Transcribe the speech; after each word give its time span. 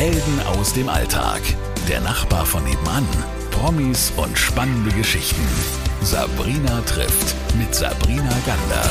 Helden 0.00 0.40
aus 0.46 0.72
dem 0.72 0.88
Alltag. 0.88 1.42
Der 1.86 2.00
Nachbar 2.00 2.46
von 2.46 2.64
nebenan. 2.64 3.06
Promis 3.50 4.10
und 4.16 4.38
spannende 4.38 4.90
Geschichten. 4.96 5.46
Sabrina 6.00 6.80
trifft 6.86 7.36
mit 7.58 7.74
Sabrina 7.74 8.34
Gander. 8.46 8.82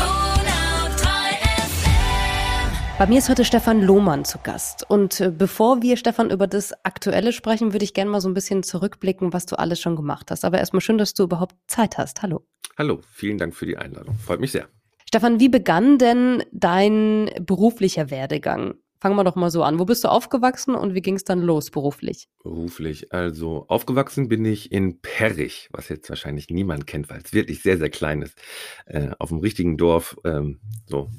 Bei 3.00 3.08
mir 3.08 3.18
ist 3.18 3.28
heute 3.28 3.44
Stefan 3.44 3.82
Lohmann 3.82 4.24
zu 4.24 4.38
Gast. 4.38 4.88
Und 4.88 5.20
äh, 5.20 5.32
bevor 5.36 5.82
wir, 5.82 5.98
Stefan, 5.98 6.30
über 6.30 6.46
das 6.46 6.74
Aktuelle 6.86 7.34
sprechen, 7.34 7.74
würde 7.74 7.86
ich 7.86 7.96
gerne 7.96 8.12
mal 8.12 8.22
so 8.22 8.30
ein 8.30 8.36
bisschen 8.36 8.62
zurückblicken, 8.62 9.34
was 9.34 9.48
du 9.48 9.58
alles 9.58 9.82
schon 9.82 9.96
gemacht 9.96 10.30
hast. 10.30 10.46
Aber 10.46 10.60
erstmal 10.60 10.82
schön, 10.82 11.00
dass 11.00 11.16
du 11.16 11.24
überhaupt 11.24 11.56
Zeit 11.66 11.98
hast. 11.98 12.22
Hallo. 12.22 12.46
Hallo, 12.78 13.00
vielen 13.12 13.40
Dank 13.40 13.56
für 13.56 13.66
die 13.66 13.78
Einladung. 13.78 14.14
Freut 14.14 14.42
mich 14.42 14.52
sehr. 14.52 14.68
Stefan, 15.08 15.40
wie 15.40 15.50
begann 15.50 15.98
denn 15.98 16.44
dein 16.52 17.32
beruflicher 17.40 18.12
Werdegang? 18.12 18.76
Fangen 19.02 19.16
wir 19.16 19.24
doch 19.24 19.36
mal 19.36 19.50
so 19.50 19.64
an. 19.64 19.80
Wo 19.80 19.86
bist 19.86 20.04
du 20.04 20.10
aufgewachsen 20.10 20.76
und 20.76 20.94
wie 20.94 21.02
ging 21.02 21.16
es 21.16 21.24
dann 21.24 21.42
los 21.42 21.72
beruflich? 21.72 22.28
Beruflich. 22.44 23.14
Also 23.14 23.66
aufgewachsen 23.70 24.28
bin 24.28 24.44
ich 24.44 24.72
in 24.74 25.00
Perrich, 25.02 25.70
was 25.72 25.88
jetzt 25.88 26.10
wahrscheinlich 26.10 26.50
niemand 26.50 26.86
kennt, 26.86 27.10
weil 27.10 27.22
es 27.24 27.32
wirklich 27.32 27.62
sehr, 27.62 27.78
sehr 27.78 27.90
klein 27.90 28.22
ist. 28.22 28.38
Äh, 28.86 29.12
auf 29.18 29.30
dem 29.30 29.40
richtigen 29.40 29.78
Dorf, 29.78 30.18
ähm, 30.26 30.60
so 30.86 31.10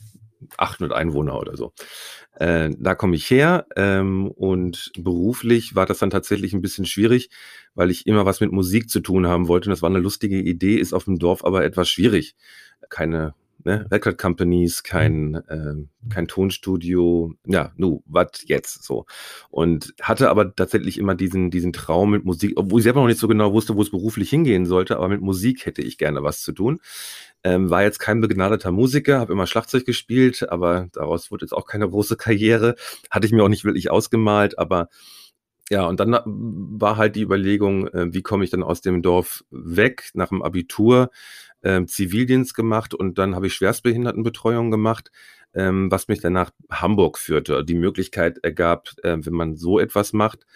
800 0.59 0.93
Einwohner 0.93 1.39
oder 1.39 1.57
so. 1.57 1.73
Äh, 2.35 2.71
da 2.79 2.95
komme 2.95 3.17
ich 3.17 3.31
her 3.31 3.67
ähm, 3.77 4.29
und 4.29 4.93
beruflich 4.99 5.75
war 5.75 5.87
das 5.87 5.99
dann 5.99 6.11
tatsächlich 6.11 6.53
ein 6.53 6.63
bisschen 6.63 6.87
schwierig, 6.87 7.31
weil 7.75 7.91
ich 7.91 8.07
immer 8.07 8.27
was 8.27 8.41
mit 8.41 8.53
Musik 8.53 8.91
zu 8.91 9.01
tun 9.01 9.27
haben 9.27 9.49
wollte. 9.49 9.71
Das 9.71 9.83
war 9.83 9.91
eine 9.91 9.99
lustige 9.99 10.39
Idee, 10.39 10.77
ist 10.77 10.93
auf 10.93 11.05
dem 11.05 11.19
Dorf 11.19 11.45
aber 11.45 11.65
etwas 11.65 11.89
schwierig. 11.89 12.35
Keine 12.89 13.35
ne, 13.65 13.87
Record 13.91 14.19
Companies, 14.19 14.83
kein, 14.83 15.35
äh, 15.35 15.75
kein 16.09 16.29
Tonstudio, 16.29 17.35
ja, 17.47 17.73
nu, 17.77 18.03
was 18.07 18.45
jetzt 18.47 18.85
so. 18.85 19.07
Und 19.51 19.95
hatte 20.01 20.31
aber 20.31 20.55
tatsächlich 20.55 20.99
immer 20.99 21.15
diesen, 21.15 21.51
diesen 21.51 21.73
Traum 21.73 22.11
mit 22.11 22.25
Musik, 22.25 22.53
obwohl 22.57 22.81
ich 22.81 22.85
selber 22.85 23.01
noch 23.01 23.09
nicht 23.09 23.21
so 23.21 23.29
genau 23.29 23.53
wusste, 23.53 23.77
wo 23.77 23.83
es 23.83 23.91
beruflich 23.91 24.31
hingehen 24.31 24.67
sollte, 24.67 24.97
aber 24.97 25.09
mit 25.09 25.21
Musik 25.21 25.67
hätte 25.67 25.83
ich 25.83 25.99
gerne 25.99 26.23
was 26.23 26.43
zu 26.43 26.53
tun. 26.53 26.81
Ähm, 27.43 27.71
war 27.71 27.83
jetzt 27.83 27.99
kein 27.99 28.21
begnadeter 28.21 28.71
Musiker, 28.71 29.19
habe 29.19 29.33
immer 29.33 29.47
Schlagzeug 29.47 29.87
gespielt, 29.87 30.47
aber 30.51 30.89
daraus 30.93 31.31
wurde 31.31 31.47
jetzt 31.47 31.53
auch 31.53 31.67
keine 31.67 31.89
große 31.89 32.17
Karriere. 32.17 32.75
Hatte 33.11 33.27
ich 33.27 33.33
mir 33.33 33.43
auch 33.43 33.49
nicht 33.49 33.65
wirklich 33.65 33.91
ausgemalt, 33.91 34.59
aber 34.59 34.89
ja, 35.71 35.87
und 35.87 36.01
dann 36.01 36.19
war 36.25 36.97
halt 36.97 37.15
die 37.15 37.23
Überlegung, 37.23 37.87
äh, 37.89 38.13
wie 38.13 38.23
komme 38.23 38.43
ich 38.43 38.51
dann 38.51 38.65
aus 38.65 38.81
dem 38.81 39.03
Dorf 39.03 39.45
weg 39.51 40.11
nach 40.15 40.31
dem 40.31 40.43
Abitur, 40.43 41.11
äh, 41.63 41.85
Zivildienst 41.85 42.55
gemacht 42.55 42.95
und 42.95 43.19
dann 43.19 43.35
habe 43.35 43.47
ich 43.47 43.55
Schwerstbehindertenbetreuung 43.55 44.71
gemacht, 44.71 45.11
ähm, 45.55 45.91
was 45.91 46.09
mich 46.09 46.21
dann 46.21 46.33
nach 46.33 46.51
Hamburg 46.71 47.19
führte. 47.19 47.65
Die 47.65 47.75
Möglichkeit 47.75 48.39
ergab, 48.43 48.89
äh, 49.03 49.17
wenn 49.21 49.35
man 49.35 49.57
so 49.57 49.79
etwas 49.79 50.13
macht, 50.13 50.47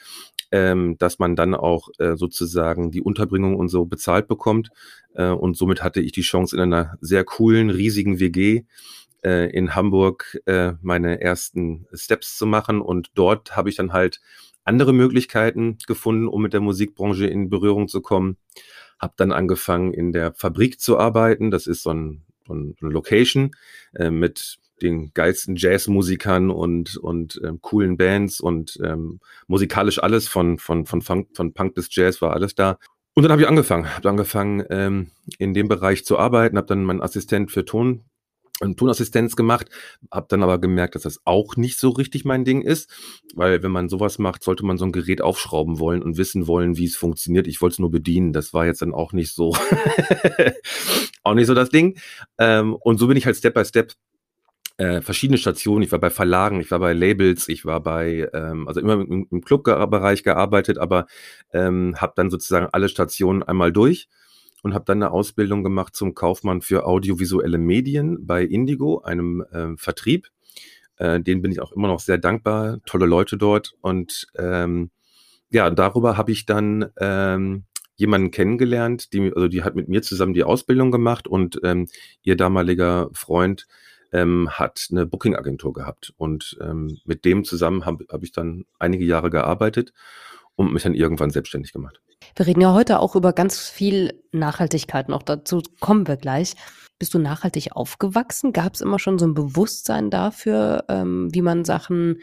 ähm, 0.52 0.96
dass 0.98 1.18
man 1.18 1.36
dann 1.36 1.54
auch 1.54 1.88
äh, 1.98 2.16
sozusagen 2.16 2.90
die 2.90 3.02
Unterbringung 3.02 3.56
und 3.56 3.68
so 3.68 3.86
bezahlt 3.86 4.28
bekommt. 4.28 4.70
Äh, 5.14 5.28
und 5.28 5.56
somit 5.56 5.82
hatte 5.82 6.00
ich 6.00 6.12
die 6.12 6.22
Chance 6.22 6.56
in 6.56 6.62
einer 6.62 6.96
sehr 7.00 7.24
coolen, 7.24 7.70
riesigen 7.70 8.20
WG 8.20 8.62
äh, 9.24 9.50
in 9.50 9.74
Hamburg 9.74 10.38
äh, 10.46 10.74
meine 10.80 11.20
ersten 11.20 11.86
Steps 11.92 12.36
zu 12.36 12.46
machen. 12.46 12.80
Und 12.80 13.10
dort 13.14 13.56
habe 13.56 13.68
ich 13.68 13.76
dann 13.76 13.92
halt 13.92 14.20
andere 14.64 14.92
Möglichkeiten 14.92 15.78
gefunden, 15.86 16.28
um 16.28 16.42
mit 16.42 16.52
der 16.52 16.60
Musikbranche 16.60 17.26
in 17.26 17.50
Berührung 17.50 17.88
zu 17.88 18.00
kommen. 18.00 18.36
Habe 18.98 19.14
dann 19.16 19.32
angefangen, 19.32 19.92
in 19.92 20.12
der 20.12 20.32
Fabrik 20.34 20.80
zu 20.80 20.98
arbeiten. 20.98 21.50
Das 21.50 21.66
ist 21.66 21.82
so, 21.82 21.90
ein, 21.90 22.22
so 22.46 22.54
eine 22.54 22.74
Location 22.80 23.52
äh, 23.94 24.10
mit 24.10 24.58
den 24.82 25.12
geilsten 25.14 25.56
Jazzmusikern 25.56 26.50
und, 26.50 26.96
und 26.96 27.40
ähm, 27.44 27.60
coolen 27.60 27.96
Bands 27.96 28.40
und 28.40 28.78
ähm, 28.82 29.20
musikalisch 29.46 30.02
alles 30.02 30.28
von, 30.28 30.58
von, 30.58 30.84
von, 30.86 31.00
Funk, 31.00 31.28
von 31.34 31.52
Punk 31.52 31.74
bis 31.74 31.88
Jazz 31.94 32.20
war 32.20 32.32
alles 32.32 32.54
da. 32.54 32.78
Und 33.14 33.22
dann 33.22 33.30
habe 33.30 33.42
ich 33.42 33.48
angefangen, 33.48 33.94
habe 33.94 34.08
angefangen 34.08 34.64
ähm, 34.70 35.10
in 35.38 35.54
dem 35.54 35.68
Bereich 35.68 36.04
zu 36.04 36.18
arbeiten, 36.18 36.56
habe 36.56 36.66
dann 36.66 36.84
meinen 36.84 37.02
Assistent 37.02 37.52
für 37.52 37.64
Ton 37.64 38.02
Tonassistenz 38.60 39.36
gemacht, 39.36 39.68
habe 40.10 40.26
dann 40.28 40.42
aber 40.42 40.58
gemerkt, 40.58 40.94
dass 40.94 41.02
das 41.02 41.20
auch 41.24 41.56
nicht 41.56 41.78
so 41.78 41.90
richtig 41.90 42.24
mein 42.24 42.44
Ding 42.44 42.62
ist, 42.62 42.90
weil 43.34 43.62
wenn 43.62 43.72
man 43.72 43.88
sowas 43.88 44.18
macht, 44.18 44.44
sollte 44.44 44.64
man 44.64 44.78
so 44.78 44.84
ein 44.84 44.92
Gerät 44.92 45.22
aufschrauben 45.22 45.78
wollen 45.78 46.02
und 46.02 46.16
wissen 46.16 46.46
wollen, 46.46 46.76
wie 46.76 46.84
es 46.84 46.96
funktioniert. 46.96 47.46
Ich 47.46 47.60
wollte 47.60 47.74
es 47.74 47.78
nur 47.80 47.90
bedienen, 47.90 48.32
das 48.32 48.54
war 48.54 48.66
jetzt 48.66 48.82
dann 48.82 48.94
auch 48.94 49.12
nicht 49.12 49.34
so, 49.34 49.54
auch 51.22 51.34
nicht 51.34 51.46
so 51.46 51.54
das 51.54 51.70
Ding. 51.70 51.98
Ähm, 52.38 52.74
und 52.74 52.98
so 52.98 53.08
bin 53.08 53.16
ich 53.16 53.26
halt 53.26 53.36
Step 53.36 53.54
by 53.54 53.64
Step 53.64 53.92
äh, 54.76 55.00
verschiedene 55.00 55.38
Stationen. 55.38 55.82
Ich 55.82 55.92
war 55.92 56.00
bei 56.00 56.10
Verlagen, 56.10 56.60
ich 56.60 56.70
war 56.70 56.78
bei 56.78 56.92
Labels, 56.92 57.48
ich 57.48 57.64
war 57.64 57.80
bei, 57.80 58.28
ähm, 58.32 58.68
also 58.68 58.80
immer 58.80 58.94
im, 58.94 59.26
im 59.30 59.40
Clubbereich 59.40 60.22
gearbeitet, 60.22 60.78
aber 60.78 61.06
ähm, 61.52 61.96
habe 61.98 62.12
dann 62.16 62.30
sozusagen 62.30 62.68
alle 62.72 62.88
Stationen 62.88 63.42
einmal 63.42 63.72
durch 63.72 64.08
und 64.64 64.72
habe 64.72 64.86
dann 64.86 65.02
eine 65.02 65.12
Ausbildung 65.12 65.62
gemacht 65.62 65.94
zum 65.94 66.14
Kaufmann 66.14 66.62
für 66.62 66.86
audiovisuelle 66.86 67.58
Medien 67.58 68.26
bei 68.26 68.42
Indigo, 68.42 69.02
einem 69.02 69.44
äh, 69.52 69.76
Vertrieb. 69.76 70.28
Äh, 70.96 71.20
den 71.20 71.42
bin 71.42 71.52
ich 71.52 71.60
auch 71.60 71.72
immer 71.72 71.86
noch 71.86 72.00
sehr 72.00 72.16
dankbar. 72.16 72.78
Tolle 72.86 73.04
Leute 73.04 73.36
dort. 73.36 73.74
Und 73.82 74.26
ähm, 74.36 74.90
ja, 75.50 75.68
darüber 75.68 76.16
habe 76.16 76.32
ich 76.32 76.46
dann 76.46 76.86
ähm, 76.98 77.64
jemanden 77.96 78.30
kennengelernt, 78.30 79.12
die, 79.12 79.30
also 79.34 79.48
die 79.48 79.62
hat 79.62 79.76
mit 79.76 79.88
mir 79.88 80.00
zusammen 80.00 80.32
die 80.32 80.44
Ausbildung 80.44 80.90
gemacht 80.90 81.28
und 81.28 81.60
ähm, 81.62 81.86
ihr 82.22 82.36
damaliger 82.36 83.10
Freund 83.12 83.66
ähm, 84.12 84.48
hat 84.50 84.88
eine 84.90 85.04
Booking-Agentur 85.04 85.74
gehabt. 85.74 86.14
Und 86.16 86.56
ähm, 86.62 86.96
mit 87.04 87.26
dem 87.26 87.44
zusammen 87.44 87.84
habe 87.84 88.06
hab 88.08 88.22
ich 88.22 88.32
dann 88.32 88.64
einige 88.78 89.04
Jahre 89.04 89.28
gearbeitet 89.28 89.92
und 90.56 90.72
mich 90.72 90.82
dann 90.82 90.94
irgendwann 90.94 91.30
selbstständig 91.30 91.72
gemacht. 91.72 92.00
Wir 92.36 92.46
reden 92.46 92.60
ja 92.60 92.72
heute 92.72 93.00
auch 93.00 93.16
über 93.16 93.32
ganz 93.32 93.68
viel 93.68 94.22
Nachhaltigkeit 94.32 95.08
noch. 95.08 95.22
Dazu 95.22 95.62
kommen 95.80 96.06
wir 96.06 96.16
gleich. 96.16 96.54
Bist 96.98 97.14
du 97.14 97.18
nachhaltig 97.18 97.72
aufgewachsen? 97.72 98.52
Gab 98.52 98.74
es 98.74 98.80
immer 98.80 98.98
schon 98.98 99.18
so 99.18 99.26
ein 99.26 99.34
Bewusstsein 99.34 100.10
dafür, 100.10 100.84
ähm, 100.88 101.28
wie 101.32 101.42
man 101.42 101.64
Sachen 101.64 102.20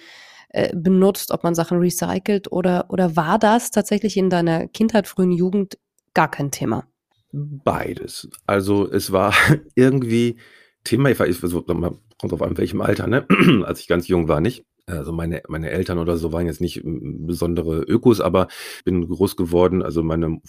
äh, 0.50 0.76
benutzt, 0.76 1.32
ob 1.32 1.44
man 1.44 1.56
Sachen 1.56 1.80
recycelt 1.80 2.52
oder, 2.52 2.86
oder 2.90 3.16
war 3.16 3.38
das 3.38 3.72
tatsächlich 3.72 4.18
in 4.18 4.30
deiner 4.30 4.68
Kindheit, 4.68 5.08
frühen 5.08 5.32
Jugend 5.32 5.78
gar 6.14 6.30
kein 6.32 6.52
Thema? 6.52 6.86
Beides. 7.32 8.30
Also 8.46 8.90
es 8.90 9.12
war 9.12 9.34
irgendwie 9.76 10.38
Thema, 10.84 11.10
ich 11.10 11.20
war, 11.20 11.28
ich, 11.28 11.38
so, 11.38 11.62
kommt 11.62 12.34
auf 12.34 12.42
an 12.42 12.58
welchem 12.58 12.82
Alter, 12.82 13.08
ne? 13.08 13.26
Als 13.66 13.80
ich 13.80 13.88
ganz 13.88 14.08
jung 14.08 14.28
war, 14.28 14.42
nicht. 14.42 14.66
Also 15.00 15.12
meine, 15.12 15.42
meine 15.48 15.70
Eltern 15.70 15.98
oder 15.98 16.18
so 16.18 16.32
waren 16.34 16.48
jetzt 16.48 16.62
nicht 16.62 16.82
besondere 16.84 17.82
Ökos, 17.82 18.22
aber 18.22 18.48
bin 18.86 19.08
groß 19.08 19.36
geworden. 19.36 19.82
Also 19.82 20.04
meine, 20.04 20.42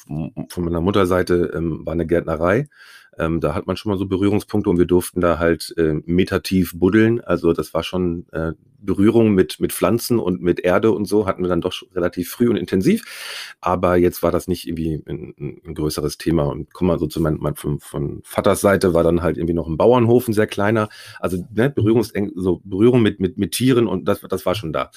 von 0.49 0.65
meiner 0.65 0.81
Mutterseite 0.81 1.53
ähm, 1.55 1.85
war 1.85 1.93
eine 1.93 2.07
Gärtnerei 2.07 2.69
ähm, 3.19 3.41
da 3.41 3.55
hat 3.55 3.67
man 3.67 3.77
schon 3.77 3.93
mal 3.93 3.99
so 3.99 4.07
Berührungspunkte 4.07 4.71
und 4.71 4.79
wir 4.79 4.87
durften 4.87 5.21
da 5.21 5.39
halt 5.39 5.75
äh, 5.77 5.95
metertief 6.07 6.73
buddeln. 6.75 7.21
Also 7.21 7.53
das 7.53 7.75
war 7.75 7.83
schon 7.83 8.27
äh, 8.33 8.53
Berührung 8.83 9.33
mit, 9.33 9.61
mit 9.61 9.73
Pflanzen 9.73 10.19
und 10.19 10.43
mit 10.43 10.61
Erde 10.61 10.91
und 10.91 11.07
so 11.07 11.27
hatten 11.27 11.43
wir 11.43 11.49
dann 11.49 11.61
doch 11.61 11.73
relativ 11.95 12.31
früh 12.31 12.49
und 12.49 12.57
intensiv. 12.57 13.55
Aber 13.61 13.97
jetzt 13.97 14.23
war 14.23 14.33
das 14.33 14.49
nicht 14.49 14.67
irgendwie 14.67 15.03
ein, 15.07 15.61
ein 15.65 15.75
größeres 15.75 16.19
Thema. 16.19 16.45
Und 16.45 16.73
komm 16.73 16.89
mal 16.89 16.99
so 16.99 17.07
zu 17.07 17.21
meinem, 17.21 17.39
mein, 17.41 17.55
von, 17.55 17.79
von 17.81 18.21
Vaters 18.25 18.61
Seite 18.61 18.95
war 18.95 19.05
dann 19.05 19.23
halt 19.23 19.37
irgendwie 19.37 19.55
noch 19.55 19.69
ein 19.69 19.77
Bauernhof, 19.77 20.29
ein 20.29 20.33
sehr 20.33 20.47
kleiner. 20.47 20.89
Also 21.21 21.45
ne, 21.55 21.71
Berührungs 21.71 22.13
so 22.35 22.61
Berührung 22.65 23.03
mit, 23.03 23.21
mit, 23.21 23.39
mit 23.39 23.53
Tieren 23.53 23.87
und 23.87 24.07
das, 24.07 24.21
das 24.23 24.47
war 24.47 24.55
schon 24.55 24.73
da. 24.73 24.91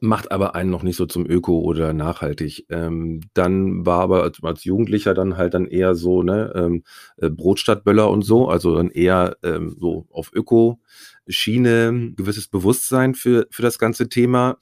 Macht 0.00 0.30
aber 0.32 0.54
einen 0.54 0.70
noch 0.70 0.82
nicht 0.82 0.96
so 0.96 1.06
zum 1.06 1.28
Öko 1.28 1.60
oder 1.60 1.92
nachhaltig. 1.92 2.66
Ähm, 2.68 3.20
dann 3.34 3.86
war 3.86 4.00
aber 4.00 4.22
als, 4.22 4.42
als 4.42 4.64
Jugendlicher 4.64 5.14
dann 5.14 5.36
halt 5.36 5.54
dann 5.54 5.66
eher 5.66 5.94
so, 5.94 6.22
ne, 6.22 6.52
ähm, 6.54 6.82
äh, 7.16 7.30
Brot 7.30 7.59
Großstadtböller 7.60 8.10
und 8.10 8.22
so, 8.22 8.48
also 8.48 8.74
dann 8.74 8.90
eher 8.90 9.36
ähm, 9.42 9.76
so 9.78 10.06
auf 10.10 10.32
Öko-Schiene, 10.32 12.12
gewisses 12.16 12.48
Bewusstsein 12.48 13.14
für, 13.14 13.46
für 13.50 13.62
das 13.62 13.78
ganze 13.78 14.08
Thema 14.08 14.58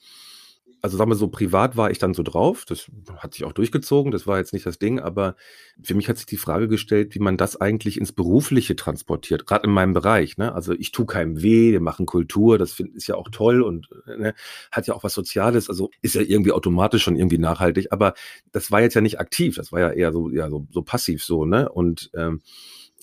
also 0.81 0.97
sagen 0.97 1.11
wir 1.11 1.15
so, 1.15 1.27
privat 1.27 1.75
war 1.75 1.91
ich 1.91 1.99
dann 1.99 2.13
so 2.13 2.23
drauf. 2.23 2.65
Das 2.65 2.89
hat 3.17 3.33
sich 3.33 3.43
auch 3.43 3.51
durchgezogen. 3.51 4.11
Das 4.11 4.27
war 4.27 4.37
jetzt 4.37 4.53
nicht 4.53 4.65
das 4.65 4.79
Ding. 4.79 4.99
Aber 4.99 5.35
für 5.81 5.93
mich 5.93 6.07
hat 6.07 6.17
sich 6.17 6.25
die 6.25 6.37
Frage 6.37 6.67
gestellt, 6.67 7.15
wie 7.15 7.19
man 7.19 7.37
das 7.37 7.59
eigentlich 7.59 7.99
ins 7.99 8.11
Berufliche 8.11 8.75
transportiert. 8.75 9.45
Gerade 9.45 9.67
in 9.67 9.73
meinem 9.73 9.93
Bereich. 9.93 10.37
Ne? 10.37 10.53
Also 10.53 10.73
ich 10.73 10.91
tue 10.91 11.05
keinem 11.05 11.41
weh. 11.41 11.71
Wir 11.71 11.81
machen 11.81 12.05
Kultur. 12.05 12.57
Das 12.57 12.71
find, 12.71 12.95
ist 12.95 13.07
ja 13.07 13.15
auch 13.15 13.29
toll 13.29 13.61
und 13.61 13.89
ne, 14.05 14.33
hat 14.71 14.87
ja 14.87 14.93
auch 14.93 15.03
was 15.03 15.13
Soziales. 15.13 15.69
Also 15.69 15.89
ist 16.01 16.15
ja 16.15 16.21
irgendwie 16.21 16.53
automatisch 16.53 17.03
schon 17.03 17.17
irgendwie 17.17 17.39
nachhaltig. 17.39 17.91
Aber 17.91 18.13
das 18.51 18.71
war 18.71 18.81
jetzt 18.81 18.93
ja 18.93 19.01
nicht 19.01 19.19
aktiv. 19.19 19.55
Das 19.55 19.71
war 19.71 19.81
ja 19.81 19.89
eher 19.89 20.13
so, 20.13 20.29
ja, 20.29 20.49
so, 20.49 20.65
so 20.71 20.81
passiv 20.81 21.23
so. 21.23 21.45
Ne? 21.45 21.69
Und 21.69 22.09
ähm, 22.15 22.41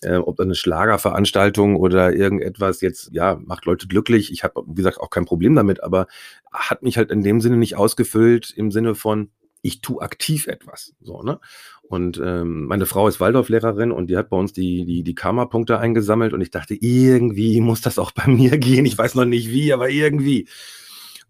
äh, 0.02 0.16
ob 0.16 0.40
eine 0.40 0.54
Schlagerveranstaltung 0.54 1.76
oder 1.76 2.12
irgendetwas 2.12 2.81
jetzt, 2.81 3.10
ja, 3.12 3.38
macht 3.43 3.64
Leute 3.64 3.87
glücklich. 3.87 4.32
Ich 4.32 4.44
habe, 4.44 4.62
wie 4.66 4.75
gesagt, 4.75 5.00
auch 5.00 5.10
kein 5.10 5.25
Problem 5.25 5.54
damit, 5.54 5.82
aber 5.82 6.06
hat 6.52 6.82
mich 6.82 6.96
halt 6.96 7.10
in 7.10 7.22
dem 7.22 7.40
Sinne 7.40 7.56
nicht 7.56 7.76
ausgefüllt, 7.76 8.50
im 8.50 8.70
Sinne 8.70 8.94
von, 8.94 9.31
ich 9.62 9.81
tue 9.81 10.00
aktiv 10.00 10.46
etwas. 10.46 10.94
So, 11.00 11.22
ne? 11.22 11.40
Und 11.82 12.20
ähm, 12.22 12.66
meine 12.66 12.87
Frau 12.87 13.08
ist 13.08 13.20
Waldorflehrerin 13.20 13.93
und 13.93 14.08
die 14.08 14.16
hat 14.16 14.28
bei 14.28 14.37
uns 14.37 14.52
die, 14.52 14.84
die, 14.84 15.02
die 15.02 15.14
Karma-Punkte 15.14 15.78
eingesammelt 15.78 16.32
und 16.32 16.40
ich 16.40 16.50
dachte, 16.50 16.75
irgendwie 16.75 17.60
muss 17.60 17.81
das 17.81 17.98
auch 17.98 18.12
bei 18.12 18.26
mir 18.26 18.58
gehen. 18.58 18.87
Ich 18.87 18.98
weiß 18.98 19.14
noch 19.14 19.25
nicht 19.25 19.50
wie, 19.50 19.72
aber 19.72 19.88
irgendwie. 19.88 20.48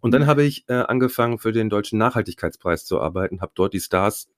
Und 0.00 0.12
dann 0.12 0.26
habe 0.26 0.44
ich 0.44 0.64
äh, 0.68 0.74
angefangen, 0.74 1.38
für 1.38 1.52
den 1.52 1.70
Deutschen 1.70 1.98
Nachhaltigkeitspreis 1.98 2.84
zu 2.84 3.00
arbeiten, 3.00 3.40
habe 3.40 3.52
dort 3.54 3.74
die 3.74 3.80
Stars 3.80 4.28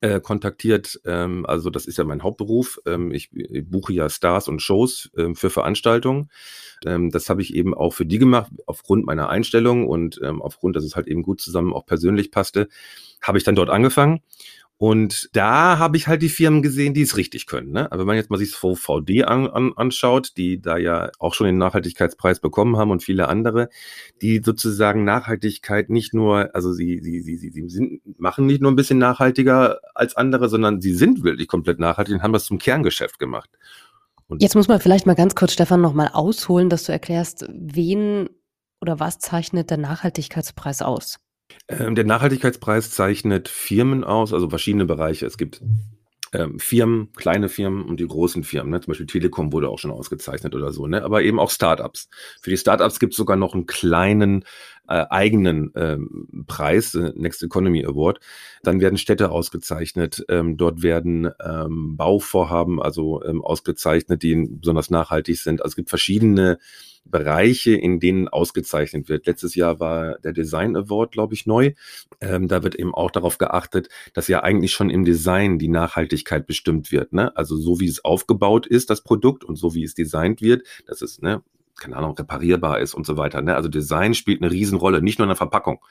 äh, 0.00 0.20
kontaktiert. 0.20 1.00
Ähm, 1.04 1.46
also 1.46 1.70
das 1.70 1.86
ist 1.86 1.98
ja 1.98 2.04
mein 2.04 2.22
Hauptberuf. 2.22 2.80
Ähm, 2.86 3.12
ich, 3.12 3.30
ich, 3.32 3.68
buche 3.68 3.92
ja 3.92 4.08
Stars 4.08 4.48
und 4.48 4.60
Shows 4.60 5.10
ähm, 5.16 5.34
für 5.34 5.50
Veranstaltungen. 5.50 6.30
Ähm, 6.84 7.10
das 7.10 7.30
habe 7.30 7.42
ich 7.42 7.54
eben 7.54 7.74
auch 7.74 7.94
für 7.94 8.06
die 8.06 8.18
gemacht, 8.18 8.52
aufgrund 8.66 9.06
meiner 9.06 9.28
Einstellung 9.28 9.88
und 9.88 10.20
ähm, 10.22 10.42
aufgrund, 10.42 10.76
dass 10.76 10.84
es 10.84 10.96
halt 10.96 11.06
eben 11.06 11.22
gut 11.22 11.40
zusammen 11.40 11.72
auch 11.72 11.86
persönlich 11.86 12.30
passte, 12.30 12.68
habe 13.22 13.38
ich 13.38 13.44
dann 13.44 13.54
dort 13.54 13.70
angefangen 13.70 14.20
und 14.78 15.30
da 15.32 15.78
habe 15.78 15.96
ich 15.96 16.06
halt 16.06 16.20
die 16.20 16.28
Firmen 16.28 16.60
gesehen, 16.60 16.92
die 16.92 17.00
es 17.00 17.16
richtig 17.16 17.46
können. 17.46 17.72
Ne? 17.72 17.90
Aber 17.90 18.00
wenn 18.00 18.08
man 18.08 18.16
jetzt 18.16 18.28
mal 18.28 18.36
sich 18.36 18.50
das 18.50 18.58
VVD 18.58 19.24
an, 19.24 19.46
an, 19.48 19.72
anschaut, 19.74 20.36
die 20.36 20.60
da 20.60 20.76
ja 20.76 21.10
auch 21.18 21.32
schon 21.32 21.46
den 21.46 21.56
Nachhaltigkeitspreis 21.56 22.40
bekommen 22.40 22.76
haben 22.76 22.90
und 22.90 23.02
viele 23.02 23.28
andere, 23.28 23.70
die 24.20 24.42
sozusagen 24.44 25.04
Nachhaltigkeit 25.04 25.88
nicht 25.88 26.12
nur, 26.12 26.54
also 26.54 26.74
sie, 26.74 27.00
sie, 27.02 27.22
sie, 27.22 27.36
sie, 27.36 27.50
sie 27.50 27.68
sind, 27.70 28.20
machen 28.20 28.44
nicht 28.44 28.60
nur 28.60 28.70
ein 28.70 28.76
bisschen 28.76 28.98
nachhaltiger 28.98 29.80
als 29.94 30.14
andere, 30.14 30.50
sondern 30.50 30.82
sie 30.82 30.92
sind 30.92 31.24
wirklich 31.24 31.48
komplett 31.48 31.78
nachhaltig 31.78 32.14
und 32.14 32.22
haben 32.22 32.34
das 32.34 32.44
zum 32.44 32.58
Kerngeschäft 32.58 33.18
gemacht. 33.18 33.48
Und 34.28 34.42
jetzt 34.42 34.56
muss 34.56 34.68
man 34.68 34.80
vielleicht 34.80 35.06
mal 35.06 35.14
ganz 35.14 35.34
kurz, 35.34 35.54
Stefan, 35.54 35.80
nochmal 35.80 36.10
ausholen, 36.12 36.68
dass 36.68 36.84
du 36.84 36.92
erklärst, 36.92 37.46
wen 37.48 38.28
oder 38.82 39.00
was 39.00 39.20
zeichnet 39.20 39.70
der 39.70 39.78
Nachhaltigkeitspreis 39.78 40.82
aus? 40.82 41.18
Ähm, 41.68 41.94
der 41.94 42.04
Nachhaltigkeitspreis 42.04 42.90
zeichnet 42.90 43.48
Firmen 43.48 44.04
aus, 44.04 44.32
also 44.32 44.48
verschiedene 44.48 44.84
Bereiche. 44.84 45.26
Es 45.26 45.36
gibt 45.38 45.60
ähm, 46.32 46.58
Firmen, 46.58 47.12
kleine 47.12 47.48
Firmen 47.48 47.84
und 47.84 48.00
die 48.00 48.06
großen 48.06 48.44
Firmen. 48.44 48.70
Ne? 48.70 48.80
Zum 48.80 48.90
Beispiel 48.90 49.06
Telekom 49.06 49.52
wurde 49.52 49.68
auch 49.68 49.78
schon 49.78 49.90
ausgezeichnet 49.90 50.54
oder 50.54 50.72
so, 50.72 50.86
ne? 50.86 51.02
aber 51.02 51.22
eben 51.22 51.38
auch 51.38 51.50
Startups. 51.50 52.08
Für 52.40 52.50
die 52.50 52.56
Startups 52.56 52.98
gibt 52.98 53.12
es 53.12 53.16
sogar 53.16 53.36
noch 53.36 53.54
einen 53.54 53.66
kleinen 53.66 54.44
äh, 54.88 55.06
eigenen 55.10 55.72
ähm, 55.74 56.44
Preis, 56.46 56.94
äh, 56.94 57.12
Next 57.14 57.42
Economy 57.42 57.84
Award. 57.84 58.20
Dann 58.62 58.80
werden 58.80 58.98
Städte 58.98 59.30
ausgezeichnet. 59.30 60.24
Ähm, 60.28 60.56
dort 60.56 60.82
werden 60.82 61.30
ähm, 61.44 61.96
Bauvorhaben 61.96 62.80
also 62.80 63.22
ähm, 63.22 63.42
ausgezeichnet, 63.42 64.22
die 64.22 64.48
besonders 64.48 64.90
nachhaltig 64.90 65.38
sind. 65.38 65.62
Also 65.62 65.72
es 65.72 65.76
gibt 65.76 65.88
verschiedene 65.88 66.58
Bereiche, 67.10 67.72
in 67.72 68.00
denen 68.00 68.28
ausgezeichnet 68.28 69.08
wird. 69.08 69.26
Letztes 69.26 69.54
Jahr 69.54 69.80
war 69.80 70.18
der 70.18 70.32
Design 70.32 70.76
Award, 70.76 71.12
glaube 71.12 71.34
ich, 71.34 71.46
neu. 71.46 71.72
Ähm, 72.20 72.48
da 72.48 72.62
wird 72.62 72.74
eben 72.74 72.94
auch 72.94 73.10
darauf 73.10 73.38
geachtet, 73.38 73.88
dass 74.12 74.28
ja 74.28 74.42
eigentlich 74.42 74.72
schon 74.72 74.90
im 74.90 75.04
Design 75.04 75.58
die 75.58 75.68
Nachhaltigkeit 75.68 76.46
bestimmt 76.46 76.90
wird. 76.92 77.12
Ne? 77.12 77.36
Also 77.36 77.56
so 77.56 77.80
wie 77.80 77.88
es 77.88 78.04
aufgebaut 78.04 78.66
ist, 78.66 78.90
das 78.90 79.02
Produkt 79.02 79.44
und 79.44 79.56
so 79.56 79.74
wie 79.74 79.84
es 79.84 79.94
designt 79.94 80.42
wird, 80.42 80.66
das 80.86 81.02
ist, 81.02 81.22
ne, 81.22 81.42
keine 81.76 81.96
Ahnung, 81.96 82.16
reparierbar 82.16 82.80
ist 82.80 82.94
und 82.94 83.06
so 83.06 83.16
weiter. 83.16 83.42
Ne? 83.42 83.54
Also 83.54 83.68
Design 83.68 84.14
spielt 84.14 84.42
eine 84.42 84.50
Riesenrolle, 84.50 85.02
nicht 85.02 85.18
nur 85.18 85.24
in 85.26 85.30
der 85.30 85.36
Verpackung. 85.36 85.84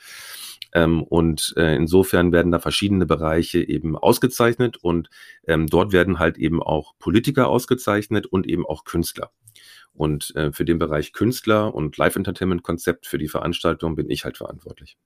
Ähm, 0.73 1.03
und 1.03 1.53
äh, 1.57 1.75
insofern 1.75 2.31
werden 2.31 2.51
da 2.51 2.59
verschiedene 2.59 3.05
Bereiche 3.05 3.59
eben 3.59 3.97
ausgezeichnet 3.97 4.77
und 4.77 5.09
ähm, 5.47 5.67
dort 5.67 5.93
werden 5.93 6.19
halt 6.19 6.37
eben 6.37 6.61
auch 6.61 6.93
Politiker 6.99 7.47
ausgezeichnet 7.47 8.25
und 8.25 8.45
eben 8.45 8.65
auch 8.65 8.83
Künstler. 8.83 9.31
Und 9.93 10.35
äh, 10.35 10.51
für 10.51 10.65
den 10.65 10.77
Bereich 10.77 11.13
Künstler 11.13 11.73
und 11.73 11.95
Live-Entertainment-Konzept 11.95 13.07
für 13.07 13.17
die 13.17 13.29
Veranstaltung 13.29 13.95
bin 13.95 14.09
ich 14.09 14.25
halt 14.25 14.37
verantwortlich. 14.37 14.97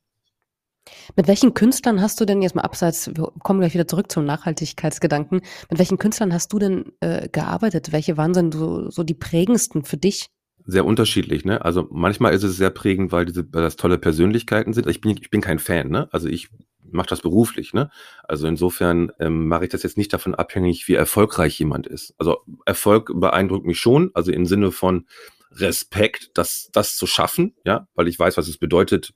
Mit 1.16 1.28
welchen 1.28 1.54
Künstlern 1.54 2.02
hast 2.02 2.20
du 2.20 2.26
denn 2.26 2.42
jetzt 2.42 2.56
mal 2.56 2.64
abseits, 2.64 3.12
wir 3.16 3.32
kommen 3.44 3.60
gleich 3.60 3.76
wieder 3.76 3.88
zurück 3.88 4.12
zum 4.12 4.26
Nachhaltigkeitsgedanken, 4.26 5.42
mit 5.70 5.80
welchen 5.80 6.00
Künstlern 6.00 6.34
hast 6.34 6.52
du 6.52 6.58
denn 6.58 6.94
äh, 7.00 7.30
gearbeitet? 7.30 7.92
Welche 7.92 8.18
waren 8.18 8.34
denn 8.34 8.52
so, 8.52 8.90
so 8.90 9.04
die 9.04 9.14
prägendsten 9.14 9.84
für 9.84 9.98
dich? 9.98 10.30
Sehr 10.72 10.86
unterschiedlich, 10.86 11.46
ne? 11.46 11.66
Also 11.66 11.88
manchmal 11.90 12.34
ist 12.36 12.44
es 12.44 12.56
sehr 12.56 12.70
prägend, 12.70 13.12
weil 13.12 13.26
diese 13.26 13.52
weil 13.52 13.64
das 13.64 13.76
tolle 13.76 13.98
Persönlichkeiten 13.98 14.74
sind. 14.74 14.86
Ich 14.86 15.02
bin, 15.02 15.18
ich 15.20 15.32
bin 15.32 15.42
kein 15.42 15.58
Fan, 15.58 15.90
ne? 15.90 16.08
Also 16.12 16.28
ich 16.28 16.50
mache 16.92 17.10
das 17.10 17.22
beruflich, 17.22 17.74
ne? 17.74 17.90
Also 18.24 18.46
insofern 18.48 19.12
ähm, 19.20 19.48
mache 19.48 19.64
ich 19.64 19.72
das 19.72 19.82
jetzt 19.82 19.98
nicht 19.98 20.14
davon 20.14 20.36
abhängig, 20.36 20.88
wie 20.88 20.94
erfolgreich 20.94 21.58
jemand 21.58 21.88
ist. 21.88 22.14
Also 22.20 22.38
Erfolg 22.68 23.12
beeindruckt 23.16 23.66
mich 23.66 23.80
schon, 23.80 24.12
also 24.14 24.32
im 24.32 24.46
Sinne 24.46 24.72
von 24.72 25.08
Respekt, 25.52 26.32
das, 26.36 26.70
das 26.72 26.96
zu 26.96 27.08
schaffen, 27.08 27.56
ja, 27.66 27.88
weil 27.96 28.08
ich 28.08 28.20
weiß, 28.20 28.38
was 28.38 28.48
es 28.48 28.60
bedeutet, 28.60 29.14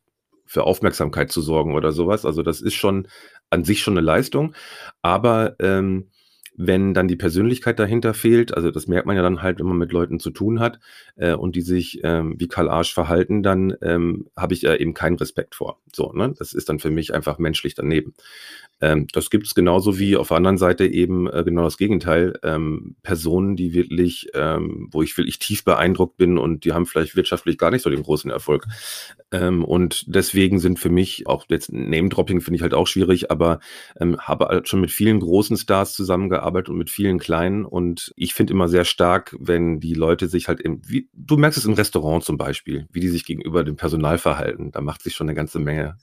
für 0.48 0.64
Aufmerksamkeit 0.64 1.32
zu 1.32 1.42
sorgen 1.42 1.76
oder 1.76 1.92
sowas. 1.92 2.26
Also 2.26 2.42
das 2.42 2.62
ist 2.62 2.74
schon 2.74 3.08
an 3.52 3.64
sich 3.64 3.82
schon 3.84 3.96
eine 3.96 4.06
Leistung. 4.06 4.56
Aber 5.04 5.56
ähm, 5.60 6.10
wenn 6.56 6.94
dann 6.94 7.08
die 7.08 7.16
Persönlichkeit 7.16 7.80
dahinter 7.80 8.14
fehlt, 8.14 8.54
also 8.56 8.72
das 8.72 8.88
merkt 8.88 9.08
man 9.08 9.16
ja 9.16 9.22
dann 9.22 9.42
halt, 9.42 9.60
wenn 9.60 9.68
man 9.68 9.78
mit 9.78 9.92
Leuten 9.92 10.20
zu 10.20 10.30
tun 10.30 10.60
hat 10.60 10.80
äh, 11.16 11.34
und 11.34 11.56
die 11.56 11.62
sich 11.62 12.02
ähm, 12.04 12.36
wie 12.38 12.48
Karl 12.48 12.70
Arsch 12.70 12.94
verhalten, 12.94 13.44
dann 13.44 13.76
ähm, 13.82 14.28
habe 14.36 14.54
ich 14.54 14.66
äh, 14.66 14.76
eben 14.78 14.94
keinen 14.94 15.18
Respekt 15.18 15.56
vor. 15.56 15.80
So, 15.94 16.12
ne? 16.14 16.34
Das 16.38 16.54
ist 16.54 16.70
dann 16.70 16.80
für 16.80 16.92
mich 16.92 17.14
einfach 17.14 17.40
menschlich 17.40 17.76
daneben. 17.76 18.14
Ähm, 18.84 19.08
das 19.14 19.30
gibt 19.30 19.48
es 19.48 19.56
genauso 19.56 19.98
wie 19.98 20.18
auf 20.18 20.28
der 20.28 20.38
anderen 20.38 20.58
Seite 20.58 20.86
eben 20.86 21.28
äh, 21.28 21.44
genau 21.46 21.64
das 21.64 21.78
Gegenteil. 21.78 22.34
Ähm, 22.44 22.98
Personen, 23.02 23.56
die 23.56 23.74
wirklich, 23.74 24.28
ähm, 24.34 24.90
wo 24.92 25.02
ich 25.02 25.18
wirklich 25.18 25.40
tief 25.40 25.64
beeindruckt 25.64 26.18
bin 26.18 26.38
und 26.38 26.66
die 26.66 26.74
haben 26.74 26.86
vielleicht 26.86 27.16
wirtschaftlich 27.16 27.58
gar 27.58 27.72
nicht 27.72 27.82
so 27.82 27.90
den 27.90 28.04
großen 28.04 28.30
Erfolg. 28.30 28.66
Ähm, 29.32 29.64
und 29.64 30.04
deswegen 30.14 30.60
sind 30.60 30.80
für 30.80 30.90
mich 30.90 31.28
auch 31.28 31.46
jetzt 31.50 31.72
Name-Dropping 31.72 32.42
finde 32.42 32.58
ich 32.58 32.62
halt 32.62 32.74
auch 32.74 32.88
schwierig, 32.88 33.32
aber 33.32 33.62
ähm, 34.02 34.18
habe 34.20 34.48
halt 34.48 34.68
schon 34.68 34.82
mit 34.82 34.92
vielen 34.92 35.22
großen 35.22 35.56
Stars 35.56 35.94
zusammengearbeitet 35.94 36.68
und 36.68 36.78
mit 36.78 36.90
vielen 36.90 37.20
kleinen. 37.20 37.64
Und 37.64 38.12
ich 38.18 38.34
finde 38.34 38.52
immer 38.52 38.68
sehr 38.68 38.84
stark, 38.84 39.34
wenn 39.40 39.80
die 39.80 39.94
Leute 39.94 40.28
sich 40.28 40.50
halt 40.50 40.60
im, 40.60 40.82
wie, 40.86 41.08
du 41.14 41.38
merkst 41.38 41.58
es 41.58 41.66
im 41.66 41.74
Restaurant 41.74 42.26
zum 42.26 42.38
Beispiel, 42.38 42.86
wie 42.92 43.00
die 43.00 43.08
sich 43.08 43.24
gegenüber 43.24 43.64
dem 43.64 43.78
Personal 43.78 44.18
verhalten. 44.18 44.72
Da 44.72 44.82
macht 44.82 45.04
sich 45.04 45.16
schon 45.16 45.30
eine 45.30 45.36
ganze 45.36 45.60
Menge 45.60 45.96